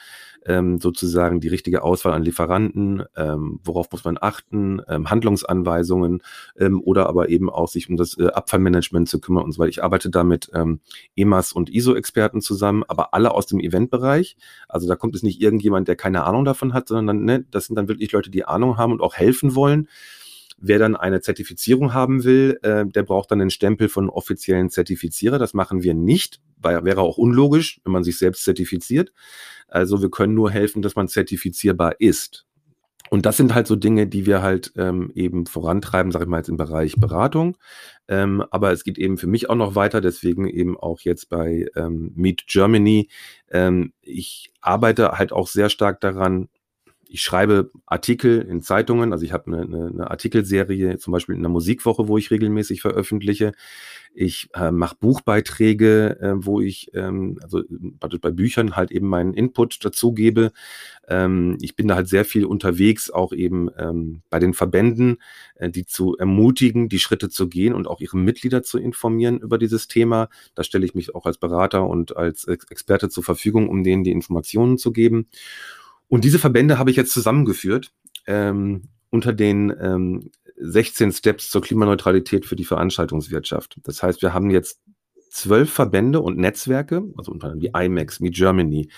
ähm, 0.45 0.79
sozusagen 0.79 1.39
die 1.39 1.47
richtige 1.47 1.83
Auswahl 1.83 2.13
an 2.13 2.23
Lieferanten, 2.23 3.03
ähm, 3.15 3.59
worauf 3.63 3.91
muss 3.91 4.03
man 4.03 4.17
achten, 4.19 4.81
ähm, 4.87 5.09
Handlungsanweisungen 5.09 6.21
ähm, 6.57 6.81
oder 6.81 7.07
aber 7.07 7.29
eben 7.29 7.49
auch 7.49 7.67
sich 7.67 7.89
um 7.89 7.97
das 7.97 8.17
äh, 8.17 8.27
Abfallmanagement 8.27 9.07
zu 9.07 9.19
kümmern 9.19 9.43
und 9.43 9.51
so 9.51 9.59
weiter. 9.59 9.69
Ich 9.69 9.83
arbeite 9.83 10.09
da 10.09 10.23
mit 10.23 10.49
ähm, 10.53 10.79
EMAS 11.15 11.53
und 11.53 11.69
ISO-Experten 11.69 12.41
zusammen, 12.41 12.83
aber 12.87 13.13
alle 13.13 13.31
aus 13.33 13.45
dem 13.45 13.59
Eventbereich. 13.59 14.37
Also 14.67 14.87
da 14.87 14.95
kommt 14.95 15.15
es 15.15 15.23
nicht 15.23 15.41
irgendjemand, 15.41 15.87
der 15.87 15.95
keine 15.95 16.23
Ahnung 16.23 16.45
davon 16.45 16.73
hat, 16.73 16.87
sondern 16.87 17.23
ne, 17.23 17.45
das 17.51 17.67
sind 17.67 17.75
dann 17.75 17.87
wirklich 17.87 18.11
Leute, 18.11 18.31
die 18.31 18.45
Ahnung 18.45 18.77
haben 18.77 18.91
und 18.91 19.01
auch 19.01 19.15
helfen 19.15 19.55
wollen. 19.55 19.87
Wer 20.63 20.77
dann 20.77 20.95
eine 20.95 21.21
Zertifizierung 21.21 21.93
haben 21.93 22.23
will, 22.23 22.59
äh, 22.61 22.85
der 22.85 23.03
braucht 23.03 23.31
dann 23.31 23.39
den 23.39 23.49
Stempel 23.49 23.89
von 23.89 24.09
offiziellen 24.09 24.69
Zertifizierer. 24.69 25.39
Das 25.39 25.55
machen 25.55 25.81
wir 25.81 25.95
nicht, 25.95 26.39
weil 26.57 26.85
wäre 26.85 27.01
auch 27.01 27.17
unlogisch, 27.17 27.81
wenn 27.83 27.93
man 27.93 28.03
sich 28.03 28.19
selbst 28.19 28.43
zertifiziert. 28.43 29.11
Also 29.67 30.01
wir 30.01 30.11
können 30.11 30.35
nur 30.35 30.51
helfen, 30.51 30.81
dass 30.83 30.95
man 30.95 31.07
zertifizierbar 31.07 31.99
ist. 31.99 32.45
Und 33.09 33.25
das 33.25 33.35
sind 33.35 33.53
halt 33.53 33.67
so 33.67 33.75
Dinge, 33.75 34.07
die 34.07 34.25
wir 34.25 34.41
halt 34.41 34.71
ähm, 34.77 35.11
eben 35.15 35.45
vorantreiben, 35.45 36.13
sage 36.13 36.23
ich 36.23 36.29
mal 36.29 36.37
jetzt 36.37 36.47
im 36.47 36.55
Bereich 36.55 36.95
Beratung. 36.95 37.57
Ähm, 38.07 38.41
aber 38.51 38.71
es 38.71 38.85
geht 38.85 38.97
eben 38.97 39.17
für 39.17 39.27
mich 39.27 39.49
auch 39.49 39.55
noch 39.55 39.75
weiter, 39.75 39.99
deswegen 39.99 40.47
eben 40.47 40.77
auch 40.77 41.01
jetzt 41.01 41.27
bei 41.27 41.67
ähm, 41.75 42.13
Meet 42.15 42.47
Germany. 42.47 43.09
Ähm, 43.49 43.91
ich 44.01 44.53
arbeite 44.61 45.11
halt 45.17 45.33
auch 45.33 45.47
sehr 45.47 45.69
stark 45.69 45.99
daran, 45.99 46.47
ich 47.13 47.23
schreibe 47.23 47.69
Artikel 47.85 48.41
in 48.41 48.61
Zeitungen, 48.61 49.11
also 49.11 49.25
ich 49.25 49.33
habe 49.33 49.47
eine, 49.47 49.63
eine, 49.63 49.87
eine 49.87 50.09
Artikelserie, 50.09 50.97
zum 50.97 51.11
Beispiel 51.11 51.35
in 51.35 51.41
der 51.41 51.51
Musikwoche, 51.51 52.07
wo 52.07 52.17
ich 52.17 52.31
regelmäßig 52.31 52.81
veröffentliche. 52.81 53.51
Ich 54.13 54.47
äh, 54.53 54.71
mache 54.71 54.95
Buchbeiträge, 54.97 56.17
äh, 56.21 56.33
wo 56.35 56.61
ich 56.61 56.89
ähm, 56.93 57.37
also 57.43 57.63
bei 57.99 58.31
Büchern 58.31 58.77
halt 58.77 58.91
eben 58.91 59.07
meinen 59.07 59.33
Input 59.33 59.83
dazu 59.83 60.13
gebe. 60.13 60.53
Ähm, 61.07 61.57
ich 61.59 61.75
bin 61.75 61.89
da 61.89 61.95
halt 61.95 62.07
sehr 62.07 62.23
viel 62.23 62.45
unterwegs, 62.45 63.09
auch 63.09 63.33
eben 63.33 63.69
ähm, 63.77 64.21
bei 64.29 64.39
den 64.39 64.53
Verbänden, 64.53 65.17
äh, 65.55 65.69
die 65.69 65.85
zu 65.85 66.15
ermutigen, 66.15 66.87
die 66.87 66.99
Schritte 66.99 67.29
zu 67.29 67.49
gehen 67.49 67.73
und 67.73 67.87
auch 67.87 67.99
ihre 67.99 68.17
Mitglieder 68.17 68.63
zu 68.63 68.77
informieren 68.77 69.39
über 69.39 69.57
dieses 69.57 69.89
Thema. 69.89 70.29
Da 70.55 70.63
stelle 70.63 70.85
ich 70.85 70.95
mich 70.95 71.13
auch 71.13 71.25
als 71.25 71.37
Berater 71.37 71.85
und 71.87 72.15
als 72.15 72.45
Experte 72.45 73.09
zur 73.09 73.23
Verfügung, 73.23 73.67
um 73.67 73.83
denen 73.83 74.05
die 74.05 74.11
Informationen 74.11 74.77
zu 74.77 74.93
geben. 74.93 75.27
Und 76.11 76.25
diese 76.25 76.39
Verbände 76.39 76.77
habe 76.77 76.91
ich 76.91 76.97
jetzt 76.97 77.13
zusammengeführt 77.13 77.93
ähm, 78.27 78.89
unter 79.11 79.31
den 79.31 79.73
ähm, 79.79 80.29
16 80.57 81.13
Steps 81.13 81.49
zur 81.49 81.61
Klimaneutralität 81.61 82.45
für 82.45 82.57
die 82.57 82.65
Veranstaltungswirtschaft. 82.65 83.77
Das 83.83 84.03
heißt, 84.03 84.21
wir 84.21 84.33
haben 84.33 84.49
jetzt 84.49 84.81
zwölf 85.31 85.71
Verbände 85.71 86.19
und 86.19 86.37
Netzwerke, 86.37 87.03
also 87.17 87.31
unter 87.31 87.47
anderem 87.47 87.61
die 87.61 87.71
IMAX, 87.73 88.19
Me 88.19 88.29
Germany, 88.29 88.89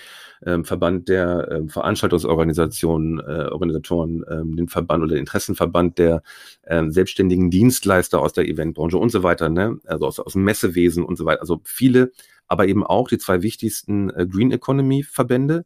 ähm, 0.46 0.66
Verband 0.66 1.08
der 1.08 1.48
ähm, 1.52 1.70
Veranstaltungsorganisationen, 1.70 3.20
äh, 3.20 3.50
Organisatoren, 3.52 4.26
ähm, 4.30 4.56
den 4.56 4.68
Verband 4.68 5.04
oder 5.04 5.14
den 5.14 5.20
Interessenverband 5.20 6.00
der 6.00 6.24
ähm, 6.66 6.92
selbstständigen 6.92 7.52
Dienstleister 7.52 8.20
aus 8.20 8.34
der 8.34 8.48
Eventbranche 8.48 8.98
und 8.98 9.12
so 9.12 9.22
weiter, 9.22 9.50
ne? 9.50 9.78
also 9.86 10.08
aus, 10.08 10.20
aus 10.20 10.34
dem 10.34 10.44
Messewesen 10.44 11.06
und 11.06 11.18
so 11.18 11.26
weiter. 11.26 11.42
Also 11.42 11.62
viele, 11.64 12.12
aber 12.48 12.68
eben 12.68 12.84
auch 12.84 13.08
die 13.08 13.20
zwei 13.20 13.44
wichtigsten 13.44 14.10
äh, 14.10 14.26
Green 14.28 14.52
Economy 14.52 15.04
Verbände, 15.04 15.66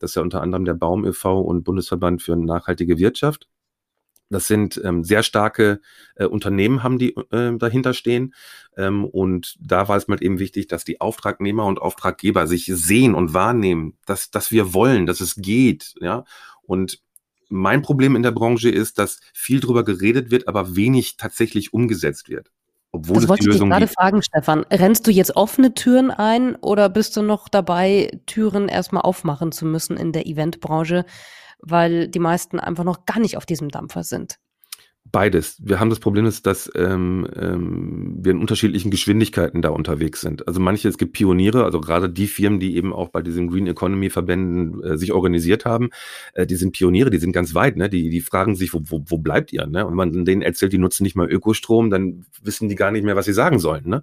das 0.00 0.10
ist 0.10 0.14
ja 0.16 0.22
unter 0.22 0.42
anderem 0.42 0.64
der 0.64 0.74
Baum 0.74 1.04
e.V. 1.04 1.40
und 1.40 1.64
Bundesverband 1.64 2.22
für 2.22 2.36
nachhaltige 2.36 2.98
Wirtschaft. 2.98 3.48
Das 4.30 4.46
sind 4.46 4.80
ähm, 4.84 5.04
sehr 5.04 5.22
starke 5.22 5.80
äh, 6.16 6.26
Unternehmen, 6.26 6.82
haben 6.82 6.98
die 6.98 7.14
äh, 7.30 7.56
dahinter 7.56 7.94
stehen. 7.94 8.34
Ähm, 8.76 9.04
und 9.04 9.56
da 9.60 9.88
war 9.88 9.96
es 9.96 10.08
mal 10.08 10.22
eben 10.22 10.38
wichtig, 10.38 10.68
dass 10.68 10.84
die 10.84 11.00
Auftragnehmer 11.00 11.64
und 11.64 11.80
Auftraggeber 11.80 12.46
sich 12.46 12.66
sehen 12.66 13.14
und 13.14 13.32
wahrnehmen, 13.32 13.96
dass, 14.06 14.30
dass 14.30 14.50
wir 14.50 14.74
wollen, 14.74 15.06
dass 15.06 15.20
es 15.20 15.36
geht. 15.36 15.94
Ja. 16.00 16.24
Und 16.62 17.00
mein 17.48 17.82
Problem 17.82 18.16
in 18.16 18.22
der 18.22 18.32
Branche 18.32 18.68
ist, 18.68 18.98
dass 18.98 19.20
viel 19.32 19.60
drüber 19.60 19.84
geredet 19.84 20.30
wird, 20.30 20.48
aber 20.48 20.76
wenig 20.76 21.16
tatsächlich 21.16 21.72
umgesetzt 21.72 22.28
wird. 22.28 22.50
Obwohl 22.90 23.16
das 23.16 23.24
es 23.24 23.28
wollte 23.28 23.42
die 23.44 23.50
Lösung 23.50 23.68
ich 23.68 23.72
gerade 23.72 23.88
fragen, 23.88 24.22
Stefan. 24.22 24.64
Rennst 24.70 25.06
du 25.06 25.10
jetzt 25.10 25.36
offene 25.36 25.74
Türen 25.74 26.10
ein 26.10 26.56
oder 26.56 26.88
bist 26.88 27.16
du 27.16 27.22
noch 27.22 27.48
dabei, 27.48 28.18
Türen 28.26 28.68
erstmal 28.68 29.02
aufmachen 29.02 29.52
zu 29.52 29.66
müssen 29.66 29.96
in 29.96 30.12
der 30.12 30.26
Eventbranche, 30.26 31.04
weil 31.60 32.08
die 32.08 32.18
meisten 32.18 32.60
einfach 32.60 32.84
noch 32.84 33.04
gar 33.06 33.20
nicht 33.20 33.36
auf 33.36 33.46
diesem 33.46 33.68
Dampfer 33.68 34.04
sind? 34.04 34.38
Beides. 35.10 35.56
Wir 35.62 35.80
haben 35.80 35.90
das 35.90 36.00
Problem, 36.00 36.26
ist, 36.26 36.46
dass 36.46 36.70
ähm, 36.74 37.26
ähm, 37.34 38.16
wir 38.20 38.32
in 38.32 38.38
unterschiedlichen 38.38 38.90
Geschwindigkeiten 38.90 39.62
da 39.62 39.70
unterwegs 39.70 40.20
sind. 40.20 40.46
Also 40.46 40.60
manche, 40.60 40.88
es 40.88 40.98
gibt 40.98 41.12
Pioniere, 41.12 41.64
also 41.64 41.80
gerade 41.80 42.10
die 42.10 42.26
Firmen, 42.26 42.60
die 42.60 42.76
eben 42.76 42.92
auch 42.92 43.08
bei 43.08 43.22
diesen 43.22 43.48
Green 43.48 43.66
Economy 43.66 44.10
Verbänden 44.10 44.82
äh, 44.82 44.98
sich 44.98 45.12
organisiert 45.12 45.64
haben, 45.64 45.90
äh, 46.34 46.46
die 46.46 46.56
sind 46.56 46.72
Pioniere, 46.72 47.10
die 47.10 47.18
sind 47.18 47.32
ganz 47.32 47.54
weit, 47.54 47.76
ne? 47.76 47.88
Die, 47.88 48.10
die 48.10 48.20
fragen 48.20 48.54
sich, 48.54 48.74
wo, 48.74 48.82
wo, 48.84 49.04
wo 49.06 49.18
bleibt 49.18 49.52
ihr? 49.52 49.66
Ne? 49.66 49.86
Und 49.86 49.92
wenn 49.96 50.12
man 50.12 50.24
denen 50.24 50.42
erzählt, 50.42 50.72
die 50.72 50.78
nutzen 50.78 51.04
nicht 51.04 51.16
mal 51.16 51.30
Ökostrom, 51.30 51.90
dann 51.90 52.26
wissen 52.42 52.68
die 52.68 52.74
gar 52.74 52.90
nicht 52.90 53.04
mehr, 53.04 53.16
was 53.16 53.26
sie 53.26 53.32
sagen 53.32 53.58
sollen. 53.58 53.88
Ne? 53.88 54.02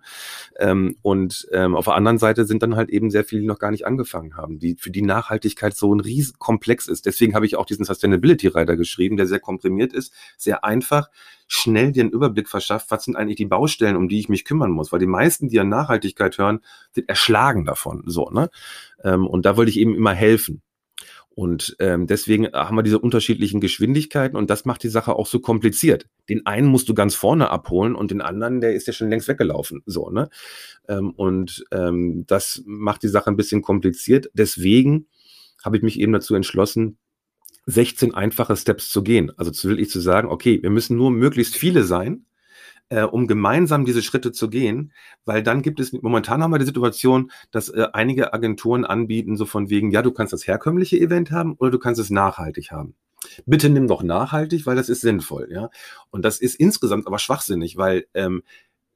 Ähm, 0.59 0.95
und 1.01 1.47
ähm, 1.51 1.75
auf 1.75 1.85
der 1.85 1.95
anderen 1.95 2.17
Seite 2.17 2.45
sind 2.45 2.63
dann 2.63 2.75
halt 2.75 2.89
eben 2.89 3.11
sehr 3.11 3.25
viele, 3.25 3.41
die 3.41 3.47
noch 3.47 3.59
gar 3.59 3.71
nicht 3.71 3.85
angefangen 3.85 4.37
haben, 4.37 4.59
die 4.59 4.75
für 4.79 4.91
die 4.91 5.01
Nachhaltigkeit 5.01 5.75
so 5.75 5.93
ein 5.93 5.99
riesen 5.99 6.39
Komplex 6.39 6.87
ist. 6.87 7.05
Deswegen 7.05 7.35
habe 7.35 7.45
ich 7.45 7.57
auch 7.57 7.65
diesen 7.65 7.85
Sustainability 7.85 8.47
Rider 8.47 8.75
geschrieben, 8.77 9.17
der 9.17 9.27
sehr 9.27 9.39
komprimiert 9.39 9.93
ist, 9.93 10.13
sehr 10.37 10.63
einfach 10.63 10.94
einfach 10.95 11.09
schnell 11.47 11.91
dir 11.91 12.01
einen 12.01 12.11
Überblick 12.11 12.49
verschafft, 12.49 12.89
was 12.89 13.03
sind 13.03 13.15
eigentlich 13.15 13.37
die 13.37 13.45
Baustellen, 13.45 13.95
um 13.95 14.09
die 14.09 14.19
ich 14.19 14.29
mich 14.29 14.45
kümmern 14.45 14.71
muss. 14.71 14.91
Weil 14.91 14.99
die 14.99 15.05
meisten, 15.05 15.47
die 15.47 15.59
an 15.59 15.69
Nachhaltigkeit 15.69 16.37
hören, 16.37 16.59
sind 16.91 17.07
erschlagen 17.07 17.65
davon. 17.65 18.03
So, 18.07 18.29
ne? 18.31 18.49
Ähm, 19.03 19.27
und 19.27 19.45
da 19.45 19.55
wollte 19.55 19.69
ich 19.69 19.77
eben 19.77 19.95
immer 19.95 20.13
helfen. 20.13 20.61
Und 21.29 21.75
ähm, 21.79 22.07
deswegen 22.07 22.47
haben 22.53 22.77
wir 22.77 22.83
diese 22.83 22.97
unterschiedlichen 22.97 23.59
Geschwindigkeiten 23.59 24.37
und 24.37 24.49
das 24.49 24.63
macht 24.63 24.83
die 24.83 24.89
Sache 24.89 25.13
auch 25.13 25.27
so 25.27 25.41
kompliziert. 25.41 26.07
Den 26.29 26.45
einen 26.45 26.67
musst 26.67 26.87
du 26.87 26.93
ganz 26.93 27.13
vorne 27.13 27.49
abholen 27.49 27.93
und 27.93 28.09
den 28.09 28.21
anderen, 28.21 28.61
der 28.61 28.73
ist 28.73 28.87
ja 28.87 28.93
schon 28.93 29.09
längst 29.09 29.27
weggelaufen. 29.27 29.83
So, 29.85 30.09
ne? 30.09 30.29
Ähm, 30.87 31.11
und 31.11 31.65
ähm, 31.71 32.23
das 32.25 32.63
macht 32.65 33.03
die 33.03 33.09
Sache 33.09 33.29
ein 33.29 33.35
bisschen 33.35 33.61
kompliziert. 33.61 34.31
Deswegen 34.33 35.07
habe 35.63 35.75
ich 35.75 35.83
mich 35.83 35.99
eben 35.99 36.13
dazu 36.13 36.35
entschlossen, 36.35 36.97
16 37.65 38.13
einfache 38.13 38.55
Steps 38.55 38.89
zu 38.89 39.03
gehen. 39.03 39.31
Also 39.37 39.51
zu 39.51 39.69
will 39.69 39.79
ich 39.79 39.89
zu 39.89 39.99
sagen, 39.99 40.29
okay, 40.29 40.61
wir 40.61 40.69
müssen 40.69 40.97
nur 40.97 41.11
möglichst 41.11 41.55
viele 41.55 41.83
sein, 41.83 42.25
äh, 42.89 43.03
um 43.03 43.27
gemeinsam 43.27 43.85
diese 43.85 44.01
Schritte 44.01 44.31
zu 44.31 44.49
gehen, 44.49 44.93
weil 45.25 45.41
dann 45.41 45.61
gibt 45.61 45.79
es, 45.79 45.93
momentan 45.93 46.43
haben 46.43 46.51
wir 46.51 46.59
die 46.59 46.65
Situation, 46.65 47.31
dass 47.51 47.69
äh, 47.69 47.87
einige 47.93 48.33
Agenturen 48.33 48.85
anbieten, 48.85 49.37
so 49.37 49.45
von 49.45 49.69
wegen, 49.69 49.91
ja, 49.91 50.01
du 50.01 50.11
kannst 50.11 50.33
das 50.33 50.45
herkömmliche 50.47 50.99
Event 50.99 51.31
haben 51.31 51.53
oder 51.53 51.71
du 51.71 51.79
kannst 51.79 51.99
es 51.99 52.09
nachhaltig 52.09 52.71
haben. 52.71 52.95
Bitte 53.47 53.69
nimm 53.69 53.87
doch 53.87 54.03
nachhaltig, 54.03 54.67
weil 54.67 54.75
das 54.75 54.89
ist 54.89 55.01
sinnvoll, 55.01 55.47
ja. 55.51 55.69
Und 56.11 56.23
das 56.23 56.39
ist 56.39 56.55
insgesamt 56.55 57.07
aber 57.07 57.17
schwachsinnig, 57.17 57.75
weil 57.77 58.05
ähm, 58.13 58.43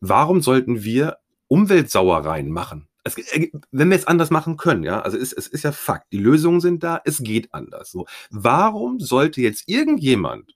warum 0.02 0.42
sollten 0.42 0.84
wir 0.84 1.18
Umweltsauereien 1.48 2.52
machen? 2.52 2.89
Es, 3.04 3.18
äh, 3.18 3.52
wenn 3.72 3.90
wir 3.90 3.98
es 3.98 4.08
anders 4.08 4.30
machen 4.30 4.58
können, 4.58 4.84
ja, 4.84 5.02
also 5.02 5.18
es, 5.18 5.34
es 5.34 5.48
ist 5.48 5.64
ja 5.64 5.72
Fakt, 5.72 6.12
die 6.12 6.18
Lösungen 6.18 6.62
sind 6.62 6.84
da, 6.84 7.02
es 7.06 7.20
geht 7.20 7.54
anders. 7.54 7.92
So, 7.92 8.08
warum 8.30 9.00
sollte 9.00 9.42
jetzt 9.42 9.68
irgendjemand 9.68 10.56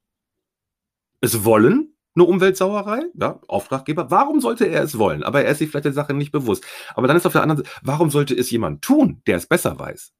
es 1.21 1.45
wollen, 1.45 1.95
eine 2.15 2.25
Umweltsauerei, 2.25 3.05
ja, 3.15 3.39
Auftraggeber, 3.47 4.11
warum 4.11 4.39
sollte 4.39 4.65
er 4.65 4.83
es 4.83 4.97
wollen? 4.97 5.23
Aber 5.23 5.43
er 5.43 5.51
ist 5.51 5.59
sich 5.59 5.69
vielleicht 5.69 5.85
der 5.85 5.93
Sache 5.93 6.13
nicht 6.13 6.31
bewusst. 6.31 6.63
Aber 6.95 7.07
dann 7.07 7.17
ist 7.17 7.25
auf 7.25 7.31
der 7.31 7.41
anderen 7.41 7.63
Seite, 7.63 7.77
warum 7.81 8.11
sollte 8.11 8.35
es 8.35 8.51
jemand 8.51 8.83
tun, 8.83 9.21
der 9.25 9.37
es 9.37 9.47
besser 9.47 9.79
weiß? 9.79 10.13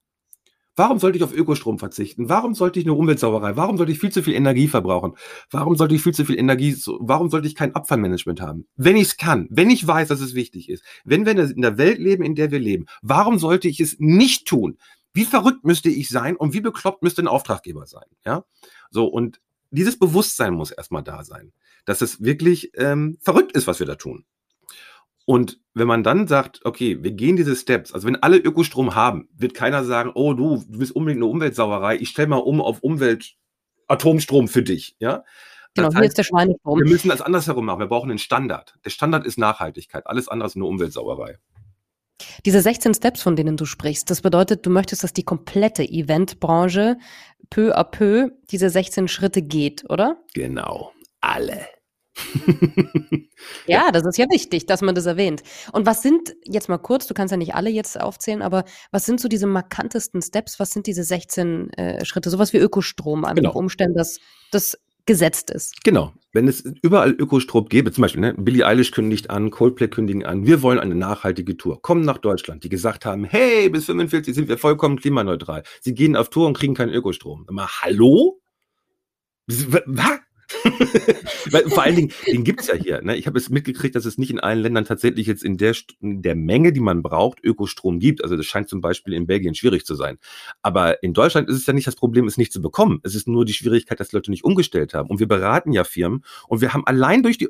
Warum 0.75 0.97
sollte 0.97 1.17
ich 1.17 1.23
auf 1.23 1.33
Ökostrom 1.33 1.77
verzichten? 1.77 2.29
Warum 2.29 2.55
sollte 2.55 2.79
ich 2.79 2.85
eine 2.85 2.93
Umweltsauerei? 2.93 3.55
Warum 3.55 3.77
sollte 3.77 3.91
ich 3.91 3.99
viel 3.99 4.11
zu 4.11 4.23
viel 4.23 4.33
Energie 4.33 4.67
verbrauchen? 4.67 5.13
Warum 5.51 5.75
sollte 5.75 5.93
ich 5.93 6.01
viel 6.01 6.13
zu 6.13 6.25
viel 6.25 6.37
Energie, 6.39 6.75
warum 6.99 7.29
sollte 7.29 7.47
ich 7.47 7.55
kein 7.55 7.75
Abfallmanagement 7.75 8.41
haben? 8.41 8.65
Wenn 8.75 8.95
ich 8.95 9.03
es 9.03 9.17
kann, 9.17 9.47
wenn 9.51 9.69
ich 9.69 9.85
weiß, 9.85 10.07
dass 10.07 10.19
es 10.19 10.33
wichtig 10.33 10.69
ist, 10.69 10.83
wenn 11.05 11.25
wir 11.25 11.37
in 11.37 11.61
der 11.61 11.77
Welt 11.77 11.99
leben, 11.99 12.23
in 12.23 12.33
der 12.33 12.49
wir 12.49 12.59
leben, 12.59 12.85
warum 13.03 13.37
sollte 13.37 13.67
ich 13.67 13.79
es 13.79 13.97
nicht 13.99 14.47
tun? 14.47 14.77
Wie 15.13 15.25
verrückt 15.25 15.63
müsste 15.63 15.89
ich 15.89 16.09
sein 16.09 16.35
und 16.35 16.53
wie 16.53 16.61
bekloppt 16.61 17.03
müsste 17.03 17.21
ein 17.21 17.27
Auftraggeber 17.27 17.85
sein? 17.85 18.05
Ja, 18.25 18.43
so 18.89 19.05
und 19.05 19.39
dieses 19.69 19.97
Bewusstsein 19.99 20.53
muss 20.53 20.71
erstmal 20.71 21.03
da 21.03 21.23
sein, 21.23 21.51
dass 21.85 22.01
es 22.01 22.21
wirklich 22.21 22.71
ähm, 22.75 23.17
verrückt 23.21 23.51
ist, 23.53 23.67
was 23.67 23.79
wir 23.79 23.87
da 23.87 23.95
tun. 23.95 24.25
Und 25.25 25.59
wenn 25.73 25.87
man 25.87 26.03
dann 26.03 26.27
sagt, 26.27 26.61
okay, 26.65 27.01
wir 27.01 27.11
gehen 27.11 27.35
diese 27.35 27.55
Steps, 27.55 27.93
also 27.93 28.07
wenn 28.07 28.21
alle 28.21 28.37
Ökostrom 28.37 28.95
haben, 28.95 29.29
wird 29.35 29.53
keiner 29.53 29.83
sagen, 29.83 30.11
oh 30.13 30.33
du, 30.33 30.63
du 30.67 30.79
bist 30.79 30.95
unbedingt 30.95 31.23
eine 31.23 31.31
Umweltsauerei, 31.31 31.97
ich 31.97 32.09
stelle 32.09 32.27
mal 32.27 32.37
um 32.37 32.61
auf 32.61 32.81
Umwelt 32.81 33.35
Atomstrom 33.87 34.47
für 34.47 34.63
dich, 34.63 34.95
ja. 34.99 35.23
Genau, 35.75 35.87
das 35.87 35.95
heißt, 35.95 36.01
hier 36.01 36.07
ist 36.09 36.17
der 36.19 36.23
Schweinestrom. 36.23 36.79
Wir 36.79 36.87
müssen 36.87 37.09
das 37.09 37.21
andersherum 37.21 37.65
machen. 37.65 37.79
Wir 37.79 37.87
brauchen 37.87 38.11
einen 38.11 38.19
Standard. 38.19 38.75
Der 38.85 38.91
Standard 38.91 39.25
ist 39.25 39.39
Nachhaltigkeit. 39.39 40.05
Alles 40.05 40.27
andere 40.27 40.47
ist 40.47 40.55
eine 40.55 40.65
Umweltsauerei. 40.65 41.39
Diese 42.45 42.61
16 42.61 42.93
Steps, 42.93 43.23
von 43.23 43.35
denen 43.35 43.57
du 43.57 43.65
sprichst, 43.65 44.09
das 44.09 44.21
bedeutet, 44.21 44.65
du 44.65 44.69
möchtest, 44.69 45.03
dass 45.03 45.13
die 45.13 45.23
komplette 45.23 45.83
Eventbranche 45.83 46.97
peu 47.49 47.75
à 47.75 47.83
peu 47.83 48.29
diese 48.51 48.69
16 48.69 49.07
Schritte 49.07 49.41
geht, 49.41 49.89
oder? 49.89 50.17
Genau. 50.33 50.91
Alle. 51.21 51.59
ja, 53.67 53.91
das 53.91 54.05
ist 54.05 54.17
ja 54.17 54.25
wichtig, 54.29 54.65
dass 54.65 54.81
man 54.81 54.95
das 54.95 55.05
erwähnt. 55.05 55.43
Und 55.71 55.85
was 55.85 56.01
sind, 56.01 56.35
jetzt 56.43 56.69
mal 56.69 56.77
kurz, 56.77 57.07
du 57.07 57.13
kannst 57.13 57.31
ja 57.31 57.37
nicht 57.37 57.55
alle 57.55 57.69
jetzt 57.69 57.99
aufzählen, 57.99 58.41
aber 58.41 58.65
was 58.91 59.05
sind 59.05 59.19
so 59.19 59.27
diese 59.27 59.47
markantesten 59.47 60.21
Steps? 60.21 60.59
Was 60.59 60.71
sind 60.71 60.87
diese 60.87 61.03
16 61.03 61.71
äh, 61.73 62.05
Schritte? 62.05 62.29
Sowas 62.29 62.53
wie 62.53 62.57
Ökostrom, 62.57 63.25
an 63.25 63.35
genau. 63.35 63.53
Umständen, 63.53 63.97
dass 63.97 64.19
das 64.51 64.77
gesetzt 65.05 65.49
ist. 65.49 65.83
Genau. 65.83 66.13
Wenn 66.31 66.47
es 66.47 66.61
überall 66.81 67.11
Ökostrom 67.11 67.65
gäbe, 67.65 67.91
zum 67.91 68.03
Beispiel, 68.03 68.21
ne, 68.21 68.33
Billie 68.35 68.65
Eilish 68.65 68.91
kündigt 68.91 69.29
an, 69.29 69.51
Coldplay 69.51 69.87
kündigen 69.87 70.25
an, 70.25 70.45
wir 70.45 70.61
wollen 70.61 70.79
eine 70.79 70.95
nachhaltige 70.95 71.57
Tour, 71.57 71.81
kommen 71.81 72.05
nach 72.05 72.17
Deutschland, 72.17 72.63
die 72.63 72.69
gesagt 72.69 73.05
haben, 73.05 73.23
hey, 73.23 73.69
bis 73.69 73.85
45 73.85 74.33
sind 74.33 74.47
wir 74.47 74.57
vollkommen 74.57 74.97
klimaneutral. 74.97 75.63
Sie 75.81 75.93
gehen 75.93 76.15
auf 76.15 76.29
Tour 76.29 76.47
und 76.47 76.57
kriegen 76.57 76.73
keinen 76.73 76.93
Ökostrom. 76.93 77.45
Immer, 77.49 77.67
hallo? 77.81 78.39
Was? 79.47 80.19
Vor 81.67 81.83
allen 81.83 81.95
Dingen, 81.95 82.11
den 82.27 82.43
gibt's 82.43 82.67
ja 82.67 82.75
hier. 82.75 83.01
Ne? 83.01 83.15
Ich 83.15 83.27
habe 83.27 83.37
es 83.37 83.49
mitgekriegt, 83.49 83.95
dass 83.95 84.05
es 84.05 84.17
nicht 84.17 84.31
in 84.31 84.39
allen 84.39 84.59
Ländern 84.59 84.85
tatsächlich 84.85 85.27
jetzt 85.27 85.43
in 85.43 85.57
der, 85.57 85.75
in 85.99 86.21
der 86.21 86.35
Menge, 86.35 86.73
die 86.73 86.79
man 86.79 87.01
braucht, 87.01 87.43
Ökostrom 87.43 87.99
gibt. 87.99 88.23
Also 88.23 88.35
das 88.37 88.45
scheint 88.45 88.69
zum 88.69 88.81
Beispiel 88.81 89.13
in 89.13 89.27
Belgien 89.27 89.55
schwierig 89.55 89.85
zu 89.85 89.95
sein. 89.95 90.17
Aber 90.61 91.03
in 91.03 91.13
Deutschland 91.13 91.49
ist 91.49 91.57
es 91.57 91.65
ja 91.65 91.73
nicht 91.73 91.87
das 91.87 91.95
Problem, 91.95 92.27
es 92.27 92.37
nicht 92.37 92.53
zu 92.53 92.61
bekommen. 92.61 92.99
Es 93.03 93.15
ist 93.15 93.27
nur 93.27 93.45
die 93.45 93.53
Schwierigkeit, 93.53 93.99
dass 93.99 94.11
Leute 94.11 94.31
nicht 94.31 94.43
umgestellt 94.43 94.93
haben. 94.93 95.09
Und 95.09 95.19
wir 95.19 95.27
beraten 95.27 95.73
ja 95.73 95.83
Firmen 95.83 96.23
und 96.47 96.61
wir 96.61 96.73
haben 96.73 96.85
allein 96.85 97.23
durch 97.23 97.37
die, 97.37 97.47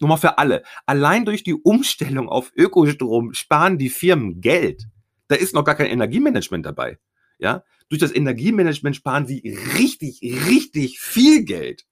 nur 0.00 0.08
mal 0.08 0.16
für 0.16 0.38
alle, 0.38 0.62
allein 0.86 1.24
durch 1.24 1.44
die 1.44 1.54
Umstellung 1.54 2.28
auf 2.28 2.52
Ökostrom 2.56 3.32
sparen 3.32 3.78
die 3.78 3.90
Firmen 3.90 4.40
Geld. 4.40 4.88
Da 5.28 5.36
ist 5.36 5.54
noch 5.54 5.64
gar 5.64 5.74
kein 5.74 5.86
Energiemanagement 5.86 6.66
dabei. 6.66 6.98
Ja, 7.38 7.64
durch 7.88 8.00
das 8.00 8.14
Energiemanagement 8.14 8.96
sparen 8.96 9.26
sie 9.26 9.56
richtig, 9.78 10.20
richtig 10.22 11.00
viel 11.00 11.44
Geld. 11.44 11.84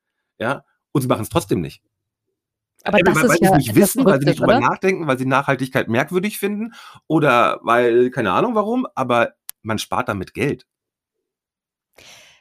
Ja, 0.42 0.64
und 0.90 1.02
sie 1.02 1.08
machen 1.08 1.22
es 1.22 1.28
trotzdem 1.28 1.60
nicht. 1.60 1.82
Aber 2.84 2.98
das 2.98 3.14
weil, 3.14 3.38
ja 3.40 3.50
sie 3.50 3.56
nicht 3.58 3.74
wissen, 3.76 4.04
weil 4.04 4.18
sie 4.18 4.26
nicht 4.26 4.40
drüber 4.40 4.58
nachdenken, 4.58 5.06
weil 5.06 5.16
sie 5.16 5.24
Nachhaltigkeit 5.24 5.88
merkwürdig 5.88 6.38
finden 6.38 6.74
oder 7.06 7.60
weil, 7.62 8.10
keine 8.10 8.32
Ahnung 8.32 8.56
warum, 8.56 8.88
aber 8.96 9.34
man 9.62 9.78
spart 9.78 10.08
damit 10.08 10.34
Geld. 10.34 10.66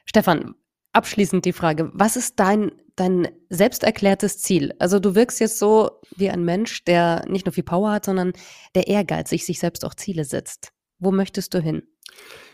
Stefan, 0.04 0.56
abschließend 0.92 1.44
die 1.44 1.52
Frage, 1.52 1.92
was 1.94 2.16
ist 2.16 2.40
dein, 2.40 2.72
dein 2.96 3.28
selbst 3.50 3.84
erklärtes 3.84 4.40
Ziel? 4.40 4.74
Also 4.80 4.98
du 4.98 5.14
wirkst 5.14 5.38
jetzt 5.38 5.60
so 5.60 6.00
wie 6.16 6.28
ein 6.28 6.44
Mensch, 6.44 6.82
der 6.84 7.24
nicht 7.28 7.46
nur 7.46 7.52
viel 7.52 7.62
Power 7.62 7.92
hat, 7.92 8.06
sondern 8.06 8.32
der 8.74 8.88
ehrgeizig 8.88 9.46
sich 9.46 9.60
selbst 9.60 9.84
auch 9.84 9.94
Ziele 9.94 10.24
setzt. 10.24 10.72
Wo 10.98 11.12
möchtest 11.12 11.54
du 11.54 11.60
hin? 11.60 11.84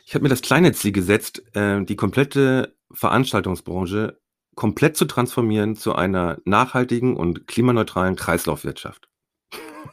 Ich 0.05 0.15
habe 0.15 0.25
mir 0.25 0.29
das 0.29 0.43
kleine 0.43 0.73
Ziel 0.73 0.93
gesetzt, 0.93 1.43
äh, 1.55 1.83
die 1.85 1.97
komplette 1.97 2.77
Veranstaltungsbranche 2.93 4.21
komplett 4.59 4.97
zu 4.97 5.05
transformieren 5.05 5.77
zu 5.77 5.94
einer 5.94 6.38
nachhaltigen 6.44 7.16
und 7.16 7.47
klimaneutralen 7.47 8.16
Kreislaufwirtschaft. 8.16 9.09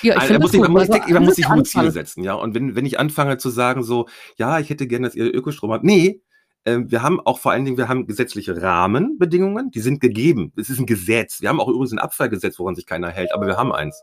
Ja, 0.03 0.15
ich 0.15 0.21
also, 0.21 0.33
da 0.35 0.41
muss 0.41 0.55
ich, 0.55 0.61
man, 0.61 0.73
muss, 0.73 0.91
also, 0.91 1.15
man 1.15 1.25
muss 1.25 1.37
sich 1.37 1.49
hohe 1.49 1.63
Ziele 1.63 1.91
setzen, 1.91 2.25
ja. 2.25 2.35
Und 2.35 2.55
wenn, 2.55 2.75
wenn 2.75 2.87
ich 2.87 2.99
anfange 2.99 3.37
zu 3.37 3.51
sagen, 3.51 3.83
so, 3.83 4.09
ja, 4.37 4.59
ich 4.59 4.71
hätte 4.71 4.87
gerne, 4.87 5.07
dass 5.07 5.15
ihr 5.15 5.33
Ökostrom 5.35 5.71
habt. 5.71 5.85
Nee, 5.85 6.23
äh, 6.65 6.79
wir 6.85 7.03
haben 7.03 7.21
auch 7.21 7.39
vor 7.39 7.53
allen 7.53 7.65
Dingen, 7.65 7.77
wir 7.77 7.89
haben 7.89 8.07
gesetzliche 8.07 8.61
Rahmenbedingungen, 8.61 9.71
die 9.71 9.81
sind 9.81 10.01
gegeben. 10.01 10.53
Es 10.57 10.71
ist 10.71 10.81
ein 10.81 10.87
Gesetz. 10.87 11.41
Wir 11.41 11.51
haben 11.51 11.61
auch 11.61 11.69
übrigens 11.69 11.93
ein 11.93 11.99
Abfallgesetz, 11.99 12.59
woran 12.59 12.75
sich 12.75 12.87
keiner 12.87 13.11
hält, 13.11 13.33
aber 13.33 13.47
wir 13.47 13.57
haben 13.57 13.73
eins. 13.73 14.03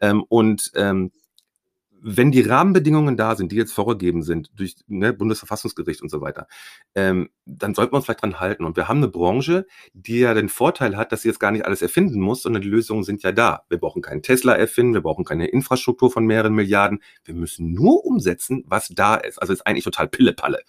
Ähm, 0.00 0.24
und 0.28 0.70
ähm, 0.76 1.10
wenn 2.02 2.30
die 2.30 2.42
Rahmenbedingungen 2.42 3.16
da 3.16 3.36
sind, 3.36 3.52
die 3.52 3.56
jetzt 3.56 3.72
vorgegeben 3.72 4.22
sind 4.22 4.50
durch 4.54 4.76
ne, 4.86 5.12
Bundesverfassungsgericht 5.12 6.02
und 6.02 6.08
so 6.08 6.20
weiter, 6.20 6.46
ähm, 6.94 7.30
dann 7.44 7.74
sollten 7.74 7.92
wir 7.92 7.96
uns 7.96 8.06
vielleicht 8.06 8.22
dran 8.22 8.40
halten. 8.40 8.64
Und 8.64 8.76
wir 8.76 8.88
haben 8.88 8.98
eine 8.98 9.08
Branche, 9.08 9.66
die 9.92 10.20
ja 10.20 10.34
den 10.34 10.48
Vorteil 10.48 10.96
hat, 10.96 11.12
dass 11.12 11.22
sie 11.22 11.28
jetzt 11.28 11.40
gar 11.40 11.50
nicht 11.50 11.64
alles 11.64 11.82
erfinden 11.82 12.20
muss, 12.20 12.42
sondern 12.42 12.62
die 12.62 12.68
Lösungen 12.68 13.04
sind 13.04 13.22
ja 13.22 13.32
da. 13.32 13.64
Wir 13.68 13.78
brauchen 13.78 14.02
keinen 14.02 14.22
Tesla 14.22 14.54
erfinden, 14.54 14.94
wir 14.94 15.02
brauchen 15.02 15.24
keine 15.24 15.48
Infrastruktur 15.48 16.10
von 16.10 16.24
mehreren 16.26 16.54
Milliarden. 16.54 17.02
Wir 17.24 17.34
müssen 17.34 17.72
nur 17.72 18.04
umsetzen, 18.04 18.64
was 18.66 18.88
da 18.88 19.16
ist. 19.16 19.40
Also 19.40 19.52
ist 19.52 19.66
eigentlich 19.66 19.84
total 19.84 20.08
Pillepalle. 20.08 20.60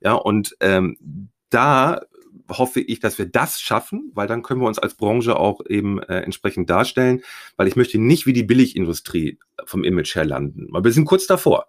Ja, 0.00 0.14
und 0.14 0.56
ähm, 0.60 1.30
da 1.50 2.00
hoffe 2.48 2.80
ich, 2.80 3.00
dass 3.00 3.18
wir 3.18 3.26
das 3.26 3.60
schaffen, 3.60 4.10
weil 4.14 4.26
dann 4.26 4.42
können 4.42 4.60
wir 4.60 4.68
uns 4.68 4.78
als 4.78 4.94
Branche 4.94 5.36
auch 5.36 5.60
eben 5.68 6.02
äh, 6.02 6.20
entsprechend 6.20 6.70
darstellen, 6.70 7.22
weil 7.56 7.68
ich 7.68 7.76
möchte 7.76 7.98
nicht 7.98 8.26
wie 8.26 8.32
die 8.32 8.42
Billigindustrie 8.42 9.38
vom 9.64 9.84
Image 9.84 10.14
her 10.14 10.24
landen, 10.24 10.68
weil 10.70 10.84
wir 10.84 10.92
sind 10.92 11.04
kurz 11.04 11.26
davor. 11.26 11.66